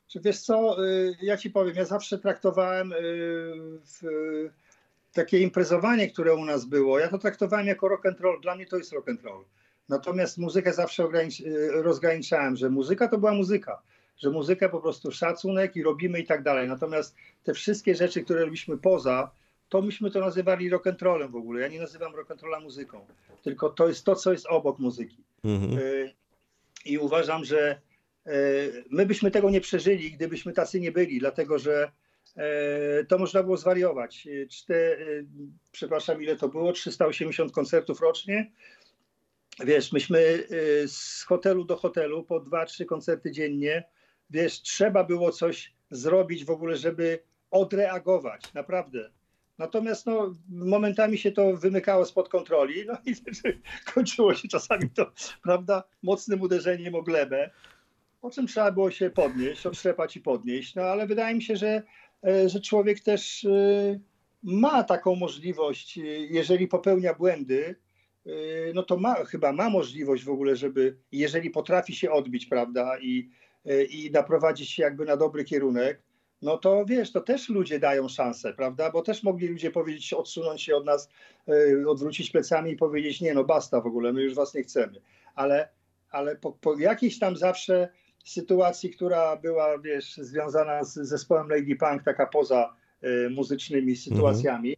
Czy 0.07 0.21
wiesz 0.21 0.41
co, 0.41 0.85
y, 0.85 1.17
ja 1.23 1.37
ci 1.37 1.51
powiem, 1.51 1.77
ja 1.77 1.85
zawsze 1.85 2.19
traktowałem 2.19 2.95
takie 5.13 5.39
imprezowanie, 5.41 6.11
które 6.11 6.35
u 6.35 6.45
nas 6.45 6.65
było, 6.65 6.99
ja 6.99 7.09
to 7.09 7.19
traktowałem 7.19 7.67
jako 7.67 7.89
rock 7.89 8.07
and 8.07 8.21
roll. 8.21 8.41
Dla 8.41 8.57
mnie 8.57 8.67
to 8.67 8.77
jest 8.77 8.93
rock 8.93 9.09
and 9.09 9.23
roll. 9.23 9.45
Natomiast 9.89 10.39
muzykę 10.39 10.73
zawsze 10.73 11.09
rozgraniczałem, 11.71 12.57
że 12.57 12.71
muzyka 12.71 13.09
to 13.09 13.19
była 13.19 13.35
muzyka, 13.35 13.83
że 14.19 14.31
muzykę 14.31 14.69
po 14.69 14.81
prostu 14.81 15.13
szacunek 15.13 15.77
i 15.77 15.83
robimy 15.83 16.21
i 16.21 16.27
tak 16.27 16.43
dalej. 16.43 16.69
Natomiast 16.69 17.15
te 17.45 17.55
wszystkie 17.55 17.95
rzeczy, 17.95 18.25
które 18.25 18.41
robiliśmy 18.41 18.79
poza, 18.79 19.31
to 19.69 19.83
myśmy 19.83 20.11
to 20.11 20.21
nazywali 20.21 20.71
rock 20.71 20.87
and 20.87 21.03
rollem 21.03 21.31
w 21.31 21.37
ogóle. 21.37 21.61
Ja 21.61 21.69
nie 21.69 21.81
nazywam 21.81 22.15
rock 22.15 22.31
and 22.31 22.43
rolla 22.43 22.61
muzyką, 22.61 23.07
tylko 23.43 23.71
to 23.71 23.89
jest 23.89 24.05
to, 24.05 24.15
co 24.15 24.33
jest 24.33 24.47
obok 24.47 24.79
muzyki. 24.79 25.25
Mhm. 25.45 25.79
Y, 25.79 26.15
I 26.85 26.99
uważam, 26.99 27.45
że 27.45 27.81
y, 28.27 28.85
my 28.91 29.07
byśmy 29.07 29.31
tego 29.31 29.51
nie 29.51 29.61
przeżyli, 29.61 30.13
gdybyśmy 30.13 30.53
tacy 30.53 30.81
nie 30.81 30.93
byli, 30.93 31.19
dlatego 31.19 31.59
że 31.59 31.93
y, 33.01 33.07
to 33.07 33.19
można 33.19 33.43
było 33.43 33.57
zwariować. 33.57 34.29
Przepraszam, 35.73 36.23
ile 36.23 36.37
to 36.37 36.49
było? 36.49 36.73
380 36.73 37.53
koncertów 37.53 38.01
rocznie. 38.01 38.53
Wiesz, 39.65 39.93
myśmy 39.93 40.45
z 40.87 41.23
hotelu 41.23 41.65
do 41.65 41.77
hotelu 41.77 42.25
po 42.25 42.41
dwa, 42.41 42.67
trzy 42.67 42.85
koncerty 42.85 43.31
dziennie. 43.31 43.85
Wiesz, 44.31 44.63
trzeba 44.63 45.05
było 45.05 45.33
coś 45.33 45.75
zrobić 45.91 46.45
w 46.45 46.51
ogóle, 46.51 46.77
żeby 46.77 47.23
odreagować, 47.51 48.55
naprawdę. 48.55 49.11
Natomiast 49.59 50.07
no, 50.07 50.35
momentami 50.49 51.19
się 51.19 51.33
to 51.33 51.57
wymykało 51.57 52.05
spod 52.05 52.29
kontroli, 52.29 52.87
no 52.87 52.95
i 53.07 53.15
kończyło 53.95 54.35
się 54.35 54.49
czasami 54.49 54.91
to, 54.91 55.13
prawda, 55.43 55.85
mocnym 56.03 56.43
uderzeniem 56.43 56.95
o 56.95 57.03
glebę, 57.03 57.51
po 58.21 58.31
czym 58.31 58.47
trzeba 58.47 58.73
było 58.73 58.91
się 58.91 59.11
podnieść, 59.11 59.67
otrzepać 59.67 60.17
i 60.17 60.21
podnieść. 60.21 60.75
No 60.75 60.83
ale 60.83 61.07
wydaje 61.07 61.35
mi 61.35 61.43
się, 61.43 61.57
że, 61.57 61.83
e, 62.27 62.49
że 62.49 62.61
człowiek 62.61 63.01
też 63.01 63.45
e, 63.45 64.01
ma 64.43 64.85
taką 64.85 65.15
możliwość, 65.15 65.99
e, 65.99 66.03
jeżeli 66.07 66.69
popełnia 66.69 67.15
błędy, 67.15 67.77
no 68.75 68.83
to 68.83 68.97
ma, 68.97 69.15
chyba 69.15 69.53
ma 69.53 69.71
możliwość 69.71 70.25
w 70.25 70.29
ogóle, 70.29 70.57
żeby, 70.57 70.97
jeżeli 71.13 71.51
potrafi 71.51 71.95
się 71.95 72.11
odbić, 72.11 72.47
prawda, 72.47 72.99
i, 73.01 73.31
i 73.91 74.11
naprowadzić 74.11 74.71
się 74.71 74.83
jakby 74.83 75.05
na 75.05 75.17
dobry 75.17 75.45
kierunek, 75.45 76.03
no 76.43 76.59
to 76.59 76.85
wiesz, 76.85 77.13
to 77.13 77.21
też 77.21 77.49
ludzie 77.49 77.79
dają 77.79 78.09
szansę, 78.09 78.55
prawda? 78.55 78.91
Bo 78.91 79.03
też 79.03 79.23
mogli 79.23 79.49
ludzie 79.49 79.71
powiedzieć, 79.71 80.13
odsunąć 80.13 80.63
się 80.63 80.77
od 80.77 80.87
nas, 80.87 81.09
yy, 81.47 81.91
odwrócić 81.91 82.31
plecami 82.31 82.71
i 82.71 82.77
powiedzieć, 82.77 83.21
nie 83.21 83.35
no 83.35 83.45
basta 83.45 83.81
w 83.81 83.87
ogóle, 83.87 84.13
my 84.13 84.23
już 84.23 84.35
was 84.35 84.55
nie 84.55 84.63
chcemy. 84.63 85.01
Ale, 85.35 85.69
ale 86.11 86.37
po, 86.37 86.53
po 86.53 86.79
jakiejś 86.79 87.19
tam 87.19 87.37
zawsze 87.37 87.89
sytuacji, 88.25 88.91
która 88.91 89.37
była, 89.37 89.79
wiesz, 89.79 90.17
związana 90.17 90.85
z 90.85 90.95
zespołem 90.95 91.49
Lady 91.49 91.77
Punk, 91.77 92.03
taka 92.05 92.27
poza 92.27 92.77
yy, 93.03 93.31
muzycznymi 93.31 93.97
sytuacjami, 93.97 94.75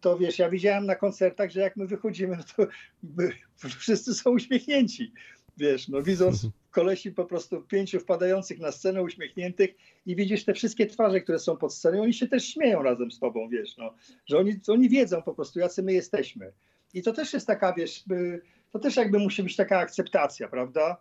to 0.00 0.18
wiesz, 0.18 0.38
ja 0.38 0.50
widziałem 0.50 0.86
na 0.86 0.94
koncertach, 0.94 1.50
że 1.50 1.60
jak 1.60 1.76
my 1.76 1.86
wychodzimy, 1.86 2.36
no 2.36 2.42
to 2.56 2.72
my, 3.02 3.32
wszyscy 3.78 4.14
są 4.14 4.30
uśmiechnięci. 4.30 5.12
Wiesz, 5.56 5.88
no 5.88 6.02
widząc 6.02 6.48
kolesi 6.76 7.12
po 7.12 7.24
prostu 7.24 7.62
pięciu 7.62 8.00
wpadających 8.00 8.58
na 8.58 8.72
scenę 8.72 9.02
uśmiechniętych 9.02 9.74
i 10.06 10.16
widzisz 10.16 10.44
te 10.44 10.54
wszystkie 10.54 10.86
twarze, 10.86 11.20
które 11.20 11.38
są 11.38 11.56
pod 11.56 11.74
sceną, 11.74 12.02
oni 12.02 12.14
się 12.14 12.26
też 12.28 12.44
śmieją 12.48 12.82
razem 12.82 13.10
z 13.12 13.18
tobą, 13.18 13.48
wiesz, 13.48 13.76
no, 13.76 13.94
że 14.26 14.38
oni, 14.38 14.52
oni 14.68 14.88
wiedzą 14.88 15.22
po 15.22 15.34
prostu, 15.34 15.58
jacy 15.58 15.82
my 15.82 15.92
jesteśmy. 15.92 16.52
I 16.94 17.02
to 17.02 17.12
też 17.12 17.32
jest 17.32 17.46
taka, 17.46 17.72
wiesz, 17.72 18.02
by- 18.06 18.40
to 18.72 18.78
też 18.78 18.96
jakby 18.96 19.18
musi 19.18 19.42
być 19.42 19.56
taka 19.56 19.78
akceptacja, 19.78 20.48
prawda? 20.48 20.96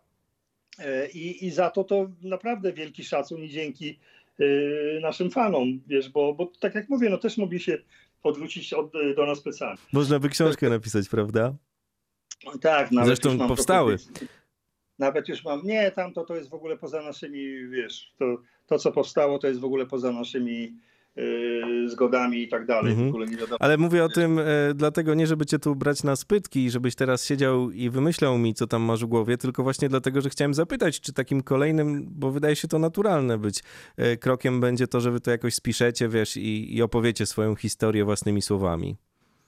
E, 0.79 1.09
I, 1.09 1.45
i 1.45 1.51
za 1.51 1.69
to 1.69 1.83
to 1.83 2.11
naprawdę 2.21 2.73
wielki 2.73 3.03
szacun 3.03 3.43
i 3.43 3.49
dzięki 3.49 3.99
e, 4.39 4.99
naszym 4.99 5.31
fanom, 5.31 5.81
wiesz, 5.87 6.09
bo, 6.09 6.33
bo 6.33 6.51
tak 6.59 6.75
jak 6.75 6.89
mówię, 6.89 7.09
no 7.09 7.17
też 7.17 7.37
mogli 7.37 7.59
się 7.59 7.77
odwrócić 8.23 8.73
od, 8.73 8.91
do 9.15 9.25
nas 9.25 9.41
plecami. 9.41 9.77
Można 9.93 10.19
by 10.19 10.29
książkę 10.29 10.69
napisać, 10.69 11.09
prawda? 11.09 11.55
Tak, 12.61 12.91
nawet 12.91 13.07
Zresztą 13.07 13.29
już 13.29 13.37
mam 13.37 13.47
powstały. 13.47 13.97
propozycje. 13.97 14.27
Nawet 14.99 15.29
już 15.29 15.45
mam. 15.45 15.61
Nie, 15.63 15.91
tamto 15.91 16.23
to 16.23 16.35
jest 16.35 16.49
w 16.49 16.53
ogóle 16.53 16.77
poza 16.77 17.01
naszymi, 17.01 17.67
wiesz, 17.69 18.13
to, 18.19 18.37
to 18.65 18.79
co 18.79 18.91
powstało, 18.91 19.39
to 19.39 19.47
jest 19.47 19.59
w 19.59 19.65
ogóle 19.65 19.85
poza 19.85 20.11
naszymi 20.11 20.73
yy, 21.15 21.89
zgodami 21.89 22.41
i 22.41 22.47
tak 22.47 22.65
dalej. 22.65 22.93
Mhm. 22.93 23.13
Ale 23.59 23.77
mówię 23.77 24.03
o 24.03 24.09
tym 24.09 24.39
e, 24.39 24.43
dlatego 24.75 25.13
nie, 25.13 25.27
żeby 25.27 25.45
cię 25.45 25.59
tu 25.59 25.75
brać 25.75 26.03
na 26.03 26.15
spytki 26.15 26.65
i 26.65 26.69
żebyś 26.69 26.95
teraz 26.95 27.25
siedział 27.25 27.71
i 27.71 27.89
wymyślał 27.89 28.37
mi, 28.37 28.53
co 28.53 28.67
tam 28.67 28.81
masz 28.81 29.03
w 29.03 29.07
głowie, 29.07 29.37
tylko 29.37 29.63
właśnie 29.63 29.89
dlatego, 29.89 30.21
że 30.21 30.29
chciałem 30.29 30.53
zapytać, 30.53 31.01
czy 31.01 31.13
takim 31.13 31.43
kolejnym, 31.43 32.07
bo 32.09 32.31
wydaje 32.31 32.55
się 32.55 32.67
to 32.67 32.79
naturalne 32.79 33.37
być, 33.37 33.63
e, 33.97 34.17
krokiem 34.17 34.61
będzie 34.61 34.87
to, 34.87 35.01
że 35.01 35.11
wy 35.11 35.19
to 35.19 35.31
jakoś 35.31 35.53
spiszecie, 35.53 36.09
wiesz, 36.09 36.37
i, 36.37 36.75
i 36.75 36.81
opowiecie 36.81 37.25
swoją 37.25 37.55
historię 37.55 38.05
własnymi 38.05 38.41
słowami. 38.41 38.95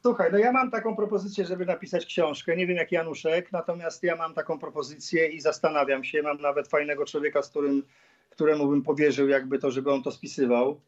Słuchaj, 0.07 0.31
no 0.31 0.37
ja 0.37 0.51
mam 0.51 0.71
taką 0.71 0.95
propozycję, 0.95 1.45
żeby 1.45 1.65
napisać 1.65 2.05
książkę. 2.05 2.55
Nie 2.57 2.67
wiem 2.67 2.77
jak 2.77 2.91
Januszek, 2.91 3.51
natomiast 3.51 4.03
ja 4.03 4.15
mam 4.15 4.33
taką 4.33 4.59
propozycję 4.59 5.27
i 5.27 5.41
zastanawiam 5.41 6.03
się. 6.03 6.21
Mam 6.21 6.41
nawet 6.41 6.67
fajnego 6.67 7.05
człowieka, 7.05 7.41
z 7.41 7.49
którym, 7.49 7.83
któremu 8.29 8.67
bym 8.67 8.81
powierzył 8.83 9.27
jakby 9.27 9.59
to, 9.59 9.71
żeby 9.71 9.91
on 9.91 10.03
to 10.03 10.11
spisywał. 10.11 10.79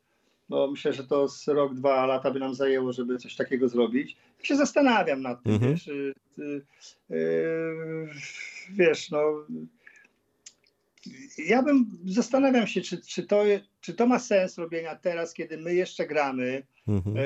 No 0.49 0.67
myślę, 0.67 0.93
że 0.93 1.03
to 1.03 1.27
z 1.27 1.47
rok, 1.47 1.73
dwa 1.73 2.05
lata 2.05 2.31
by 2.31 2.39
nam 2.39 2.55
zajęło, 2.55 2.93
żeby 2.93 3.17
coś 3.17 3.35
takiego 3.35 3.67
zrobić. 3.67 4.17
Ja 4.39 4.45
się 4.45 4.55
zastanawiam 4.55 5.21
nad 5.21 5.43
tym, 5.43 5.53
Mhm. 5.53 5.71
wiesz. 5.71 5.87
y, 5.87 6.13
y, 6.39 6.61
y, 7.11 8.07
wiesz, 8.73 9.11
no 9.11 9.23
ja 11.37 11.63
bym 11.63 11.85
zastanawiam 12.05 12.67
się, 12.67 12.81
czy, 12.81 13.01
czy, 13.01 13.23
to, 13.23 13.43
czy 13.81 13.93
to 13.93 14.07
ma 14.07 14.19
sens 14.19 14.57
robienia 14.57 14.95
teraz, 14.95 15.33
kiedy 15.33 15.57
my 15.57 15.73
jeszcze 15.75 16.07
gramy, 16.07 16.63
Mhm. 16.87 17.17
e, 17.17 17.21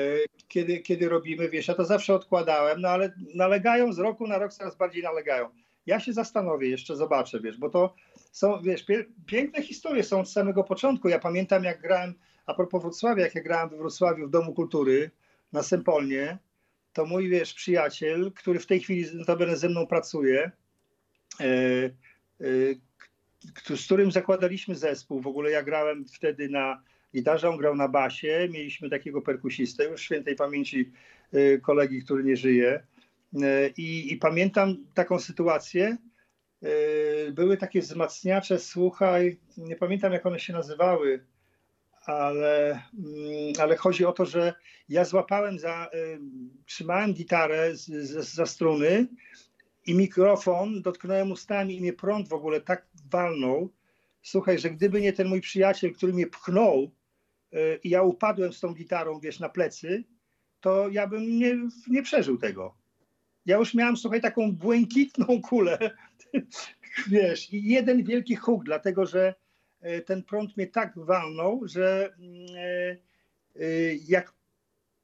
kiedy, 0.48 0.78
kiedy 0.80 1.08
robimy, 1.08 1.48
wiesz, 1.48 1.68
ja 1.68 1.74
to 1.74 1.84
zawsze 1.84 2.14
odkładałem, 2.14 2.80
no 2.80 2.88
ale 2.88 3.14
nalegają 3.34 3.92
z 3.92 3.98
roku 3.98 4.26
na 4.26 4.38
rok 4.38 4.52
coraz 4.52 4.76
bardziej 4.76 5.02
nalegają. 5.02 5.48
Ja 5.86 6.00
się 6.00 6.12
zastanowię, 6.12 6.68
jeszcze 6.68 6.96
zobaczę, 6.96 7.40
wiesz, 7.40 7.58
bo 7.58 7.70
to 7.70 7.94
są, 8.32 8.62
wiesz, 8.62 8.84
pie, 8.84 9.04
piękne 9.26 9.62
historie 9.62 10.02
są 10.02 10.20
od 10.20 10.30
samego 10.30 10.64
początku. 10.64 11.08
Ja 11.08 11.18
pamiętam, 11.18 11.64
jak 11.64 11.80
grałem, 11.80 12.14
a 12.46 12.54
propos 12.54 12.82
Wrocławia, 12.82 13.24
jak 13.24 13.34
ja 13.34 13.42
grałem 13.42 13.68
we 13.68 13.76
Wrocławiu 13.76 14.26
w 14.26 14.30
Domu 14.30 14.54
Kultury 14.54 15.10
na 15.52 15.62
Sempolnie, 15.62 16.38
to 16.92 17.06
mój, 17.06 17.28
wiesz, 17.28 17.54
przyjaciel, 17.54 18.32
który 18.32 18.58
w 18.60 18.66
tej 18.66 18.80
chwili 18.80 19.16
notabene 19.16 19.56
ze 19.56 19.68
mną 19.68 19.86
pracuje, 19.86 20.50
e, 21.40 21.90
k- 22.93 22.93
z 23.76 23.84
którym 23.84 24.12
zakładaliśmy 24.12 24.74
zespół. 24.74 25.20
W 25.20 25.26
ogóle 25.26 25.50
ja 25.50 25.62
grałem 25.62 26.04
wtedy 26.04 26.48
na 26.48 26.82
gitarze, 27.14 27.48
on 27.48 27.56
grał 27.56 27.76
na 27.76 27.88
basie. 27.88 28.48
Mieliśmy 28.52 28.90
takiego 28.90 29.22
perkusistę, 29.22 29.84
już 29.84 30.02
świętej 30.02 30.36
pamięci 30.36 30.92
y, 31.34 31.60
kolegi, 31.62 32.02
który 32.02 32.24
nie 32.24 32.36
żyje. 32.36 32.82
Y, 33.34 33.72
I, 33.76 34.12
i 34.12 34.16
pamiętam 34.16 34.76
taką 34.94 35.18
sytuację. 35.18 35.96
Y, 36.62 37.32
Były 37.32 37.56
takie 37.56 37.80
wzmacniacze, 37.80 38.58
słuchaj, 38.58 39.38
nie 39.56 39.76
pamiętam 39.76 40.12
jak 40.12 40.26
one 40.26 40.40
się 40.40 40.52
nazywały, 40.52 41.24
ale, 42.06 42.82
mm, 42.98 43.52
ale 43.58 43.76
chodzi 43.76 44.04
o 44.04 44.12
to, 44.12 44.26
że 44.26 44.54
ja 44.88 45.04
złapałem 45.04 45.58
za, 45.58 45.90
trzymałem 46.66 47.14
gitarę 47.14 47.76
z, 47.76 47.86
z, 47.86 48.34
za 48.34 48.46
struny 48.46 49.06
i 49.86 49.94
mikrofon 49.94 50.82
dotknąłem 50.82 51.32
ustami 51.32 51.76
i 51.76 51.80
mnie 51.80 51.92
prąd 51.92 52.28
w 52.28 52.32
ogóle 52.32 52.60
tak 52.60 52.86
walnął, 53.10 53.70
słuchaj, 54.22 54.58
że 54.58 54.70
gdyby 54.70 55.00
nie 55.00 55.12
ten 55.12 55.28
mój 55.28 55.40
przyjaciel, 55.40 55.92
który 55.92 56.12
mnie 56.12 56.26
pchnął 56.26 56.90
y, 57.52 57.80
i 57.84 57.90
ja 57.90 58.02
upadłem 58.02 58.52
z 58.52 58.60
tą 58.60 58.74
gitarą, 58.74 59.20
wiesz, 59.20 59.40
na 59.40 59.48
plecy, 59.48 60.04
to 60.60 60.88
ja 60.88 61.06
bym 61.06 61.38
nie, 61.38 61.56
nie 61.88 62.02
przeżył 62.02 62.38
tego. 62.38 62.74
Ja 63.46 63.56
już 63.56 63.74
miałem, 63.74 63.96
słuchaj, 63.96 64.20
taką 64.20 64.52
błękitną 64.52 65.40
kulę, 65.42 65.78
wiesz, 67.10 67.52
i 67.52 67.64
jeden 67.64 68.04
wielki 68.04 68.36
huk, 68.36 68.64
dlatego 68.64 69.06
że 69.06 69.34
y, 69.84 70.02
ten 70.02 70.22
prąd 70.22 70.56
mnie 70.56 70.66
tak 70.66 70.92
walnął, 70.96 71.68
że 71.68 72.14
y, 73.56 74.00
jak 74.08 74.34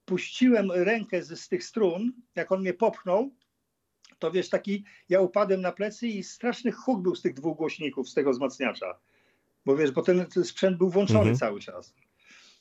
puściłem 0.05 0.71
rękę 0.71 1.23
z, 1.23 1.39
z 1.39 1.49
tych 1.49 1.63
strun, 1.63 2.13
jak 2.35 2.51
on 2.51 2.61
mnie 2.61 2.73
popchnął, 2.73 3.31
to 4.21 4.31
wiesz, 4.31 4.49
taki, 4.49 4.83
ja 5.09 5.21
upadłem 5.21 5.61
na 5.61 5.71
plecy 5.71 6.07
i 6.07 6.23
straszny 6.23 6.71
huk 6.71 7.01
był 7.01 7.15
z 7.15 7.21
tych 7.21 7.33
dwóch 7.33 7.57
głośników, 7.57 8.09
z 8.09 8.13
tego 8.13 8.31
wzmacniacza. 8.31 8.99
Bo 9.65 9.75
wiesz, 9.75 9.91
bo 9.91 10.01
ten, 10.01 10.25
sprzęt 10.43 10.77
był 10.77 10.89
włączony 10.89 11.19
mhm. 11.19 11.37
cały 11.37 11.59
czas. 11.59 11.93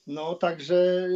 No 0.07 0.35
także 0.35 1.09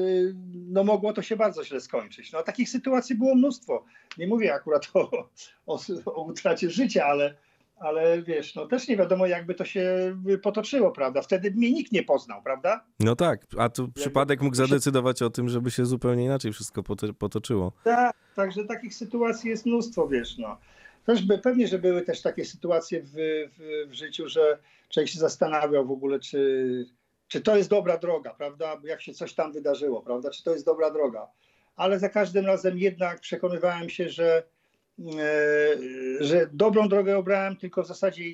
no 0.53 0.85
mogło 0.85 1.13
to 1.13 1.23
się 1.23 1.37
bardzo 1.37 1.65
źle 1.65 1.81
skończyć. 1.81 2.33
No 2.33 2.43
takich 2.43 2.71
sytuacji 2.71 3.17
było 3.17 3.35
mnóstwo. 3.35 3.85
Nie 4.19 4.27
mówię 4.27 4.55
akurat 4.55 4.91
o, 4.95 5.29
o, 5.67 5.79
o 6.05 6.23
utracie 6.23 6.71
życia, 6.71 7.07
ale, 7.07 7.35
ale 7.77 8.23
wiesz, 8.23 8.55
no 8.55 8.67
też 8.67 8.89
nie 8.89 8.97
wiadomo, 8.97 9.27
jakby 9.27 9.55
to 9.55 9.65
się 9.65 10.17
potoczyło, 10.43 10.93
prawda? 10.93 11.23
Wtedy 11.23 11.51
mnie 11.51 11.73
nikt 11.73 11.93
nie 11.93 12.03
poznał, 12.03 12.43
prawda? 12.43 12.85
No 13.01 13.17
tak, 13.17 13.47
a 13.59 13.69
tu 13.69 13.83
jakby 13.83 14.01
przypadek 14.01 14.43
mógł 14.43 14.57
zadecydować 14.57 15.23
o 15.23 15.31
tym, 15.31 15.49
żeby 15.49 15.71
się 15.71 15.87
zupełnie 15.87 16.25
inaczej 16.25 16.53
wszystko 16.53 16.83
potoczyło. 17.19 17.73
Tak, 17.85 18.17
także 18.35 18.65
takich 18.65 18.95
sytuacji 18.95 19.51
jest 19.51 19.67
mnóstwo, 19.67 20.09
wiesz, 20.09 20.39
no. 20.39 20.59
Też 21.07 21.27
by, 21.27 21.39
pewnie, 21.39 21.69
że 21.69 21.79
były 21.79 22.03
też 22.03 22.23
takie 22.23 22.45
sytuacje 22.45 23.03
w, 23.03 23.11
w, 23.13 23.89
w 23.91 23.93
życiu, 23.93 24.29
że 24.29 24.59
człowiek 24.89 25.11
się 25.11 25.19
zastanawiał 25.19 25.87
w 25.87 25.91
ogóle, 25.91 26.21
czy, 26.21 26.87
czy 27.29 27.41
to 27.41 27.57
jest 27.57 27.71
dobra 27.71 27.99
droga, 27.99 28.35
prawda? 28.35 28.81
Jak 28.85 29.03
się 29.03 29.15
coś 29.15 29.35
tam 29.35 29.53
wydarzyło, 29.53 30.03
prawda? 30.03 30.31
Czy 30.31 30.45
to 30.45 30.53
jest 30.53 30.67
dobra 30.67 30.91
droga. 30.91 31.27
Ale 31.77 31.99
za 31.99 32.09
każdym 32.09 32.47
razem 32.47 32.79
jednak 32.79 33.21
przekonywałem 33.21 33.91
się, 33.91 34.09
że 34.09 34.43
że 36.21 36.51
dobrą 36.53 36.89
drogę 36.89 37.19
obrałem, 37.19 37.57
tylko 37.57 37.83
w 37.83 37.87
zasadzie 37.87 38.25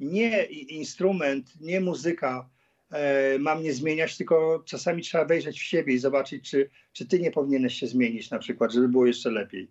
nie 0.00 0.44
instrument, 0.44 1.60
nie 1.60 1.80
muzyka 1.80 2.48
e, 2.90 3.38
ma 3.38 3.54
mnie 3.54 3.72
zmieniać, 3.72 4.16
tylko 4.16 4.62
czasami 4.66 5.02
trzeba 5.02 5.24
wejrzeć 5.24 5.60
w 5.60 5.64
siebie 5.64 5.94
i 5.94 5.98
zobaczyć, 5.98 6.50
czy, 6.50 6.70
czy 6.92 7.06
ty 7.06 7.20
nie 7.20 7.30
powinieneś 7.30 7.74
się 7.74 7.86
zmienić 7.86 8.30
na 8.30 8.38
przykład, 8.38 8.72
żeby 8.72 8.88
było 8.88 9.06
jeszcze 9.06 9.30
lepiej. 9.30 9.70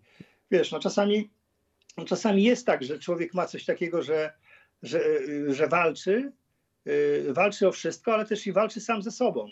Wiesz, 0.51 0.71
no 0.71 0.79
czasami, 0.79 1.29
no 1.97 2.05
czasami 2.05 2.43
jest 2.43 2.65
tak, 2.65 2.83
że 2.83 2.99
człowiek 2.99 3.33
ma 3.33 3.45
coś 3.45 3.65
takiego, 3.65 4.03
że, 4.03 4.33
że, 4.83 5.01
że 5.47 5.67
walczy, 5.67 6.31
e, 6.85 7.33
walczy 7.33 7.67
o 7.67 7.71
wszystko, 7.71 8.13
ale 8.13 8.25
też 8.25 8.47
i 8.47 8.51
walczy 8.51 8.81
sam 8.81 9.01
ze 9.01 9.11
sobą. 9.11 9.49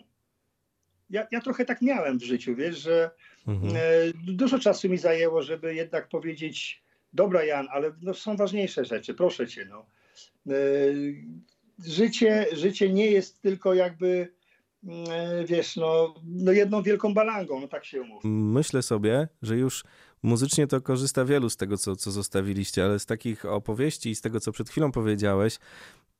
Ja, 1.09 1.27
ja 1.31 1.41
trochę 1.41 1.65
tak 1.65 1.81
miałem 1.81 2.19
w 2.19 2.23
życiu, 2.23 2.55
wiesz, 2.55 2.77
że 2.77 3.11
mhm. 3.47 3.75
dużo 4.27 4.59
czasu 4.59 4.89
mi 4.89 4.97
zajęło, 4.97 5.41
żeby 5.41 5.75
jednak 5.75 6.09
powiedzieć, 6.09 6.83
dobra 7.13 7.43
Jan, 7.43 7.67
ale 7.71 7.91
no, 8.01 8.13
są 8.13 8.37
ważniejsze 8.37 8.85
rzeczy, 8.85 9.13
proszę 9.13 9.47
cię. 9.47 9.65
No. 9.69 9.85
E, 10.49 10.55
życie, 11.85 12.45
życie 12.53 12.93
nie 12.93 13.11
jest 13.11 13.41
tylko 13.41 13.73
jakby 13.73 14.33
e, 15.09 15.45
wiesz, 15.45 15.75
no, 15.75 16.15
no 16.25 16.51
jedną 16.51 16.83
wielką 16.83 17.13
balangą, 17.13 17.59
no 17.59 17.67
tak 17.67 17.85
się 17.85 18.01
mówi. 18.01 18.27
Myślę 18.29 18.81
sobie, 18.81 19.27
że 19.41 19.57
już 19.57 19.83
muzycznie 20.23 20.67
to 20.67 20.81
korzysta 20.81 21.25
wielu 21.25 21.49
z 21.49 21.57
tego, 21.57 21.77
co, 21.77 21.95
co 21.95 22.11
zostawiliście, 22.11 22.85
ale 22.85 22.99
z 22.99 23.05
takich 23.05 23.45
opowieści 23.45 24.09
i 24.09 24.15
z 24.15 24.21
tego, 24.21 24.39
co 24.39 24.51
przed 24.51 24.69
chwilą 24.69 24.91
powiedziałeś, 24.91 25.59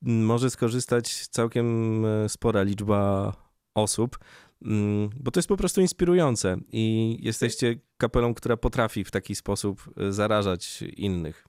może 0.02 0.50
skorzystać 0.50 1.28
całkiem 1.28 2.06
e, 2.06 2.30
spora 2.30 2.64
liczba 2.64 3.34
osób. 3.76 4.20
Mm, 4.66 5.10
bo 5.20 5.32
to 5.32 5.40
jest 5.40 5.50
po 5.50 5.58
prostu 5.58 5.82
inspirujące 5.82 6.58
i 6.72 7.18
jesteście 7.22 7.76
kapelą, 7.98 8.34
która 8.34 8.58
potrafi 8.58 9.04
w 9.04 9.12
taki 9.12 9.36
sposób 9.36 9.82
e, 9.98 10.12
zarażać 10.12 10.82
innych. 10.82 11.48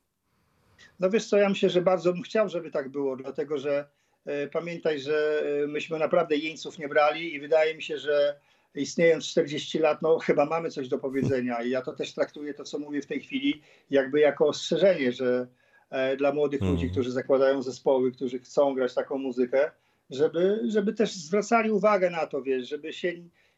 No 1.01 1.11
wiesz 1.11 1.27
co, 1.27 1.37
ja 1.37 1.49
myślę, 1.49 1.71
że 1.71 1.83
bardzo 1.83 2.13
bym 2.13 2.23
chciał, 2.23 2.49
żeby 2.49 2.71
tak 2.71 2.89
było, 2.89 3.17
dlatego 3.17 3.59
że 3.59 3.89
e, 4.27 4.49
pamiętaj, 4.49 5.01
że 5.01 5.43
e, 5.63 5.67
myśmy 5.67 5.99
naprawdę 5.99 6.37
jeńców 6.37 6.79
nie 6.79 6.89
brali 6.89 7.35
i 7.35 7.41
wydaje 7.41 7.75
mi 7.75 7.83
się, 7.83 7.99
że 7.99 8.41
istniejąc 8.75 9.27
40 9.27 9.79
lat, 9.79 10.03
no 10.03 10.19
chyba 10.19 10.47
mamy 10.47 10.71
coś 10.71 10.89
do 10.89 10.99
powiedzenia 10.99 11.63
i 11.63 11.71
ja 11.71 11.83
to 11.83 11.93
też 11.93 12.15
traktuję 12.15 12.55
to, 12.55 12.65
co 12.65 12.79
mówię 12.79 13.03
w 13.03 13.07
tej 13.07 13.21
chwili, 13.21 13.63
jakby 13.91 14.21
jako 14.21 14.47
ostrzeżenie, 14.47 15.13
że 15.13 15.47
e, 15.91 16.17
dla 16.17 16.33
młodych 16.33 16.61
ludzi, 16.61 16.73
mhm. 16.73 16.91
którzy 16.91 17.11
zakładają 17.11 17.63
zespoły, 17.63 18.13
którzy 18.13 18.39
chcą 18.39 18.75
grać 18.75 18.95
taką 18.95 19.19
muzykę, 19.19 19.71
żeby, 20.11 20.61
żeby 20.69 20.93
też 20.93 21.13
zwracali 21.13 21.71
uwagę 21.71 22.11
na 22.11 22.27
to, 22.27 22.43
wiesz, 22.43 22.69
żeby 22.69 22.93
się 22.93 23.13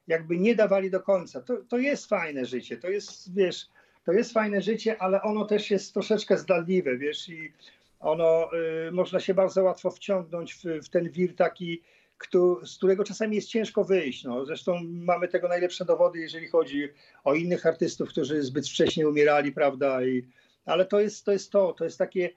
jakby 0.06 0.36
nie 0.36 0.54
dawali 0.54 0.90
do 0.90 1.00
końca. 1.00 1.40
To, 1.40 1.56
to 1.68 1.78
jest 1.78 2.06
fajne 2.06 2.44
życie, 2.44 2.76
to 2.76 2.88
jest, 2.88 3.34
wiesz, 3.34 3.66
to 4.04 4.12
jest 4.12 4.32
fajne 4.32 4.62
życie, 4.62 5.02
ale 5.02 5.22
ono 5.22 5.44
też 5.44 5.70
jest 5.70 5.92
troszeczkę 5.92 6.38
zdradliwe, 6.38 6.98
wiesz, 6.98 7.28
i 7.28 7.52
ono, 8.00 8.50
y, 8.88 8.92
można 8.92 9.20
się 9.20 9.34
bardzo 9.34 9.62
łatwo 9.62 9.90
wciągnąć 9.90 10.54
w, 10.54 10.64
w 10.64 10.88
ten 10.88 11.10
wir 11.10 11.36
taki, 11.36 11.82
kto, 12.18 12.66
z 12.66 12.76
którego 12.76 13.04
czasami 13.04 13.36
jest 13.36 13.48
ciężko 13.48 13.84
wyjść. 13.84 14.24
No. 14.24 14.44
Zresztą 14.44 14.80
mamy 14.84 15.28
tego 15.28 15.48
najlepsze 15.48 15.84
dowody, 15.84 16.18
jeżeli 16.18 16.48
chodzi 16.48 16.88
o 17.24 17.34
innych 17.34 17.66
artystów, 17.66 18.08
którzy 18.08 18.42
zbyt 18.42 18.68
wcześnie 18.68 19.08
umierali, 19.08 19.52
prawda, 19.52 20.04
I, 20.04 20.26
ale 20.64 20.86
to 20.86 21.00
jest, 21.00 21.24
to 21.24 21.32
jest 21.32 21.52
to, 21.52 21.72
to 21.72 21.84
jest 21.84 21.98
takie 21.98 22.30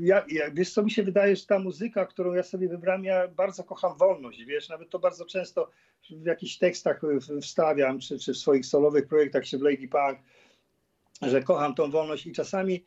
ja, 0.00 0.24
ja, 0.28 0.50
wiesz 0.50 0.72
co 0.72 0.82
mi 0.82 0.90
się 0.90 1.02
wydaje, 1.02 1.36
że 1.36 1.46
ta 1.46 1.58
muzyka, 1.58 2.06
którą 2.06 2.32
ja 2.32 2.42
sobie 2.42 2.68
wybrałem, 2.68 3.04
ja 3.04 3.28
bardzo 3.28 3.64
kocham 3.64 3.96
wolność, 3.98 4.44
wiesz, 4.44 4.68
nawet 4.68 4.90
to 4.90 4.98
bardzo 4.98 5.26
często 5.26 5.70
w 6.10 6.26
jakichś 6.26 6.56
tekstach 6.56 7.00
wstawiam, 7.42 7.98
czy, 7.98 8.18
czy 8.18 8.32
w 8.32 8.38
swoich 8.38 8.66
solowych 8.66 9.06
projektach, 9.06 9.44
czy 9.44 9.58
w 9.58 9.62
Lady 9.62 9.88
Punk, 9.88 10.18
że 11.22 11.42
kocham 11.42 11.74
tą 11.74 11.90
wolność 11.90 12.26
i 12.26 12.32
czasami 12.32 12.84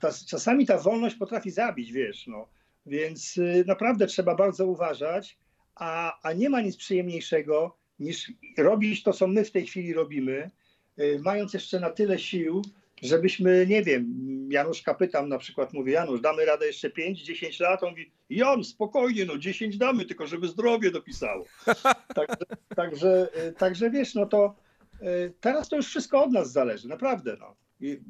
ta, 0.00 0.12
czasami 0.28 0.66
ta 0.66 0.78
wolność 0.78 1.16
potrafi 1.16 1.50
zabić, 1.50 1.92
wiesz, 1.92 2.26
no. 2.26 2.48
Więc 2.86 3.36
y, 3.36 3.64
naprawdę 3.66 4.06
trzeba 4.06 4.34
bardzo 4.34 4.66
uważać, 4.66 5.38
a, 5.74 6.18
a 6.22 6.32
nie 6.32 6.50
ma 6.50 6.60
nic 6.60 6.76
przyjemniejszego 6.76 7.76
niż 7.98 8.32
robić 8.58 9.02
to, 9.02 9.12
co 9.12 9.26
my 9.26 9.44
w 9.44 9.50
tej 9.50 9.66
chwili 9.66 9.92
robimy, 9.92 10.50
y, 10.98 11.20
mając 11.22 11.54
jeszcze 11.54 11.80
na 11.80 11.90
tyle 11.90 12.18
sił, 12.18 12.62
żebyśmy, 13.02 13.66
nie 13.66 13.82
wiem, 13.82 14.26
Janusz 14.50 14.82
Kapytam 14.82 15.28
na 15.28 15.38
przykład 15.38 15.72
mówi, 15.72 15.92
Janusz, 15.92 16.20
damy 16.20 16.44
radę 16.44 16.66
jeszcze 16.66 16.88
5-10 16.88 17.62
lat? 17.62 17.82
On 17.82 17.90
mówi, 17.90 18.12
Jan, 18.30 18.64
spokojnie, 18.64 19.24
no 19.24 19.38
10 19.38 19.78
damy, 19.78 20.04
tylko 20.04 20.26
żeby 20.26 20.48
zdrowie 20.48 20.90
dopisało. 20.90 21.44
Także, 22.14 22.36
także, 22.76 23.28
także 23.58 23.90
wiesz, 23.90 24.14
no 24.14 24.26
to 24.26 24.56
e, 25.00 25.30
teraz 25.40 25.68
to 25.68 25.76
już 25.76 25.86
wszystko 25.86 26.24
od 26.24 26.32
nas 26.32 26.52
zależy, 26.52 26.88
naprawdę. 26.88 27.36
No. 27.40 27.56
I 27.80 28.00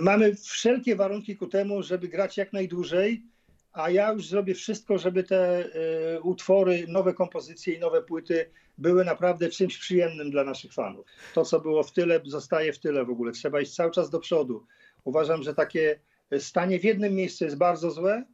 mamy 0.00 0.34
wszelkie 0.34 0.96
warunki 0.96 1.36
ku 1.36 1.46
temu, 1.46 1.82
żeby 1.82 2.08
grać 2.08 2.36
jak 2.36 2.52
najdłużej, 2.52 3.22
a 3.72 3.90
ja 3.90 4.12
już 4.12 4.28
zrobię 4.28 4.54
wszystko, 4.54 4.98
żeby 4.98 5.24
te 5.24 5.64
y, 6.16 6.20
utwory, 6.20 6.84
nowe 6.88 7.14
kompozycje 7.14 7.74
i 7.74 7.78
nowe 7.78 8.02
płyty 8.02 8.50
były 8.78 9.04
naprawdę 9.04 9.48
czymś 9.48 9.78
przyjemnym 9.78 10.30
dla 10.30 10.44
naszych 10.44 10.72
fanów. 10.72 11.06
To, 11.34 11.44
co 11.44 11.60
było 11.60 11.82
w 11.82 11.92
tyle, 11.92 12.20
zostaje 12.24 12.72
w 12.72 12.78
tyle 12.78 13.04
w 13.04 13.10
ogóle. 13.10 13.32
Trzeba 13.32 13.60
iść 13.60 13.74
cały 13.74 13.90
czas 13.90 14.10
do 14.10 14.20
przodu. 14.20 14.66
Uważam, 15.04 15.42
że 15.42 15.54
takie 15.54 16.00
stanie 16.38 16.78
w 16.78 16.84
jednym 16.84 17.14
miejscu 17.14 17.44
jest 17.44 17.56
bardzo 17.56 17.90
złe. 17.90 18.24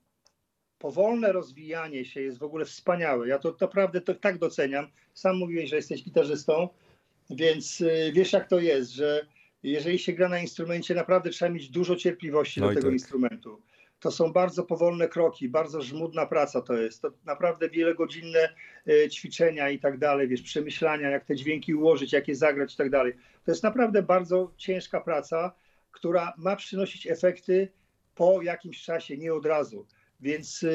Powolne 0.79 1.33
rozwijanie 1.33 2.05
się 2.05 2.21
jest 2.21 2.39
w 2.39 2.43
ogóle 2.43 2.65
wspaniałe. 2.65 3.29
Ja 3.29 3.39
to 3.39 3.57
naprawdę 3.61 4.01
to 4.01 4.15
tak 4.15 4.39
doceniam. 4.39 4.87
Sam 5.15 5.37
mówiłeś, 5.37 5.71
że 5.71 5.77
jesteś 5.77 6.05
gitarzystą, 6.05 6.69
więc 7.31 7.81
y, 7.81 8.13
wiesz 8.15 8.33
jak 8.33 8.49
to 8.49 8.59
jest, 8.59 8.91
że 8.91 9.27
jeżeli 9.63 9.99
się 9.99 10.13
gra 10.13 10.29
na 10.29 10.39
instrumencie, 10.39 10.95
naprawdę 10.95 11.31
trzeba 11.31 11.51
mieć 11.51 11.69
dużo 11.69 11.97
cierpliwości 11.97 12.61
no 12.61 12.69
do 12.69 12.75
tego 12.75 12.87
tak. 12.87 12.93
instrumentu 12.93 13.63
to 14.05 14.11
są 14.11 14.33
bardzo 14.33 14.63
powolne 14.63 15.09
kroki, 15.09 15.49
bardzo 15.49 15.83
żmudna 15.83 16.27
praca 16.27 16.61
to 16.61 16.75
jest. 16.75 17.03
To 17.03 17.11
naprawdę 17.25 17.71
wielogodzinne 17.71 18.55
e, 18.89 19.09
ćwiczenia 19.09 19.71
i 19.71 19.79
tak 19.79 19.99
dalej, 19.99 20.29
wiesz, 20.29 20.43
przemyślania, 20.43 21.11
jak 21.11 21.25
te 21.25 21.37
dźwięki 21.37 21.75
ułożyć, 21.75 22.13
jak 22.13 22.29
je 22.29 22.35
zagrać 22.35 22.75
i 22.75 22.77
tak 22.77 22.91
dalej. 22.91 23.13
To 23.45 23.51
jest 23.51 23.63
naprawdę 23.63 24.03
bardzo 24.03 24.53
ciężka 24.57 25.01
praca, 25.01 25.55
która 25.93 26.33
ma 26.37 26.57
przynosić 26.57 27.07
efekty 27.07 27.69
po 28.15 28.43
jakimś 28.43 28.83
czasie, 28.83 29.17
nie 29.17 29.35
od 29.35 29.47
razu. 29.47 29.87
Więc 30.21 30.65
e, 30.65 30.69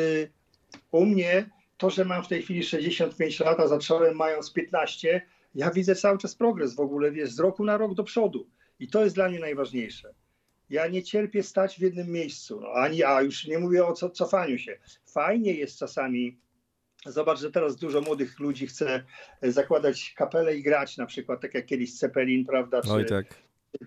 u 0.91 1.05
mnie 1.05 1.49
to, 1.77 1.89
że 1.89 2.05
mam 2.05 2.23
w 2.23 2.27
tej 2.27 2.41
chwili 2.41 2.63
65 2.63 3.39
lat, 3.39 3.59
a 3.59 3.67
zacząłem 3.67 4.15
mając 4.15 4.53
15, 4.53 5.21
ja 5.55 5.71
widzę 5.71 5.95
cały 5.95 6.17
czas 6.17 6.35
progres 6.35 6.75
w 6.75 6.79
ogóle, 6.79 7.11
wiesz, 7.11 7.31
z 7.31 7.39
roku 7.39 7.63
na 7.63 7.77
rok 7.77 7.93
do 7.93 8.03
przodu. 8.03 8.47
I 8.79 8.87
to 8.87 9.03
jest 9.03 9.15
dla 9.15 9.29
mnie 9.29 9.39
najważniejsze. 9.39 10.13
Ja 10.69 10.87
nie 10.87 11.03
cierpię 11.03 11.43
stać 11.43 11.75
w 11.75 11.81
jednym 11.81 12.07
miejscu, 12.11 12.59
no, 12.61 12.71
ani, 12.71 13.03
a 13.03 13.21
już 13.21 13.47
nie 13.47 13.59
mówię 13.59 13.85
o 13.85 13.93
co, 13.93 14.09
cofaniu 14.09 14.57
się. 14.57 14.77
Fajnie 15.05 15.53
jest 15.53 15.79
czasami, 15.79 16.37
zobacz, 17.05 17.39
że 17.39 17.51
teraz 17.51 17.75
dużo 17.75 18.01
młodych 18.01 18.39
ludzi 18.39 18.67
chce 18.67 19.03
zakładać 19.43 20.13
kapelę 20.17 20.57
i 20.57 20.63
grać 20.63 20.97
na 20.97 21.05
przykład, 21.05 21.41
tak 21.41 21.53
jak 21.53 21.65
kiedyś 21.65 21.97
Cepelin, 21.97 22.45
prawda, 22.45 22.81
czy, 22.81 22.91
Oj, 22.91 23.05
tak. 23.05 23.25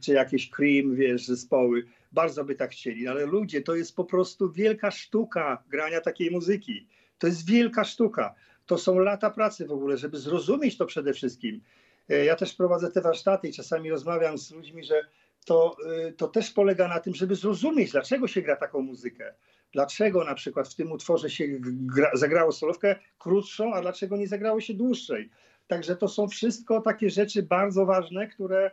czy 0.04 0.12
jakieś 0.12 0.50
Cream, 0.50 0.94
wiesz, 0.94 1.26
zespoły. 1.26 1.84
bardzo 2.12 2.44
by 2.44 2.54
tak 2.54 2.70
chcieli, 2.70 3.08
ale 3.08 3.26
ludzie, 3.26 3.62
to 3.62 3.74
jest 3.74 3.96
po 3.96 4.04
prostu 4.04 4.52
wielka 4.52 4.90
sztuka 4.90 5.62
grania 5.68 6.00
takiej 6.00 6.30
muzyki. 6.30 6.86
To 7.18 7.26
jest 7.26 7.46
wielka 7.46 7.84
sztuka. 7.84 8.34
To 8.66 8.78
są 8.78 8.98
lata 8.98 9.30
pracy 9.30 9.66
w 9.66 9.72
ogóle, 9.72 9.96
żeby 9.96 10.18
zrozumieć 10.18 10.76
to 10.76 10.86
przede 10.86 11.12
wszystkim. 11.12 11.60
E, 12.08 12.24
Ja 12.24 12.36
też 12.36 12.54
prowadzę 12.54 12.90
te 12.90 13.00
warsztaty 13.00 13.48
i 13.48 13.52
czasami 13.52 13.90
rozmawiam 13.90 14.38
z 14.38 14.50
ludźmi, 14.50 14.84
że 14.84 15.04
to, 15.44 15.76
y, 16.08 16.12
to 16.12 16.28
też 16.28 16.50
polega 16.50 16.88
na 16.88 17.00
tym, 17.00 17.14
żeby 17.14 17.34
zrozumieć, 17.34 17.92
dlaczego 17.92 18.28
się 18.28 18.42
gra 18.42 18.56
taką 18.56 18.82
muzykę. 18.82 19.34
Dlaczego 19.72 20.24
na 20.24 20.34
przykład 20.34 20.68
w 20.68 20.74
tym 20.74 20.92
utworze 20.92 21.30
się 21.30 21.44
gra, 21.60 22.10
zagrało 22.14 22.52
solówkę 22.52 22.96
krótszą, 23.18 23.74
a 23.74 23.80
dlaczego 23.80 24.16
nie 24.16 24.28
zagrało 24.28 24.60
się 24.60 24.74
dłuższej. 24.74 25.30
Także 25.66 25.96
to 25.96 26.08
są 26.08 26.28
wszystko 26.28 26.80
takie 26.80 27.10
rzeczy 27.10 27.42
bardzo 27.42 27.86
ważne, 27.86 28.28
które, 28.28 28.70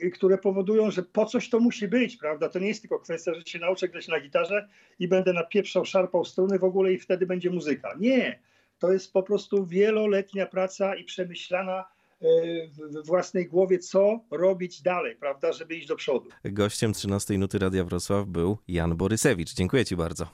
y, 0.00 0.10
które 0.10 0.38
powodują, 0.38 0.90
że 0.90 1.02
po 1.02 1.26
coś 1.26 1.50
to 1.50 1.60
musi 1.60 1.88
być, 1.88 2.16
prawda? 2.16 2.48
To 2.48 2.58
nie 2.58 2.68
jest 2.68 2.80
tylko 2.80 2.98
kwestia, 2.98 3.34
że 3.34 3.42
się 3.46 3.58
nauczę 3.58 3.88
grać 3.88 4.08
na 4.08 4.20
gitarze 4.20 4.68
i 4.98 5.08
będę 5.08 5.32
napieprzał, 5.32 5.84
szarpał 5.84 6.24
struny 6.24 6.58
w 6.58 6.64
ogóle 6.64 6.92
i 6.92 6.98
wtedy 6.98 7.26
będzie 7.26 7.50
muzyka. 7.50 7.94
Nie. 8.00 8.42
To 8.78 8.92
jest 8.92 9.12
po 9.12 9.22
prostu 9.22 9.66
wieloletnia 9.66 10.46
praca 10.46 10.96
i 10.96 11.04
przemyślana 11.04 11.84
w 12.20 13.06
własnej 13.06 13.46
głowie, 13.46 13.78
co 13.78 14.20
robić 14.30 14.82
dalej, 14.82 15.16
prawda, 15.16 15.52
żeby 15.52 15.76
iść 15.76 15.88
do 15.88 15.96
przodu. 15.96 16.28
Gościem 16.44 16.92
13 16.92 17.38
Nuty 17.38 17.58
Radia 17.58 17.84
Wrocław 17.84 18.26
był 18.26 18.58
Jan 18.68 18.96
Borysewicz. 18.96 19.54
Dziękuję 19.54 19.84
Ci 19.84 19.96
bardzo. 19.96 20.26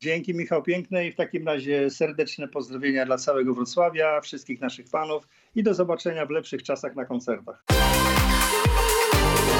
Dzięki 0.00 0.34
Michał 0.34 0.62
Piękny 0.62 1.06
i 1.06 1.12
w 1.12 1.16
takim 1.16 1.46
razie 1.46 1.90
serdeczne 1.90 2.48
pozdrowienia 2.48 3.06
dla 3.06 3.18
całego 3.18 3.54
Wrocławia, 3.54 4.20
wszystkich 4.20 4.60
naszych 4.60 4.88
fanów 4.88 5.28
i 5.54 5.62
do 5.62 5.74
zobaczenia 5.74 6.26
w 6.26 6.30
lepszych 6.30 6.62
czasach 6.62 6.96
na 6.96 7.04
koncertach. 7.04 7.64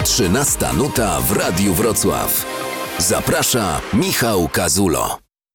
13 0.04 0.66
nuta 0.78 1.20
w 1.20 1.36
Radiu 1.36 1.74
Wrocław. 1.74 2.46
Zaprasza 2.98 3.80
Michał 3.94 4.48
Kazulo. 4.48 5.29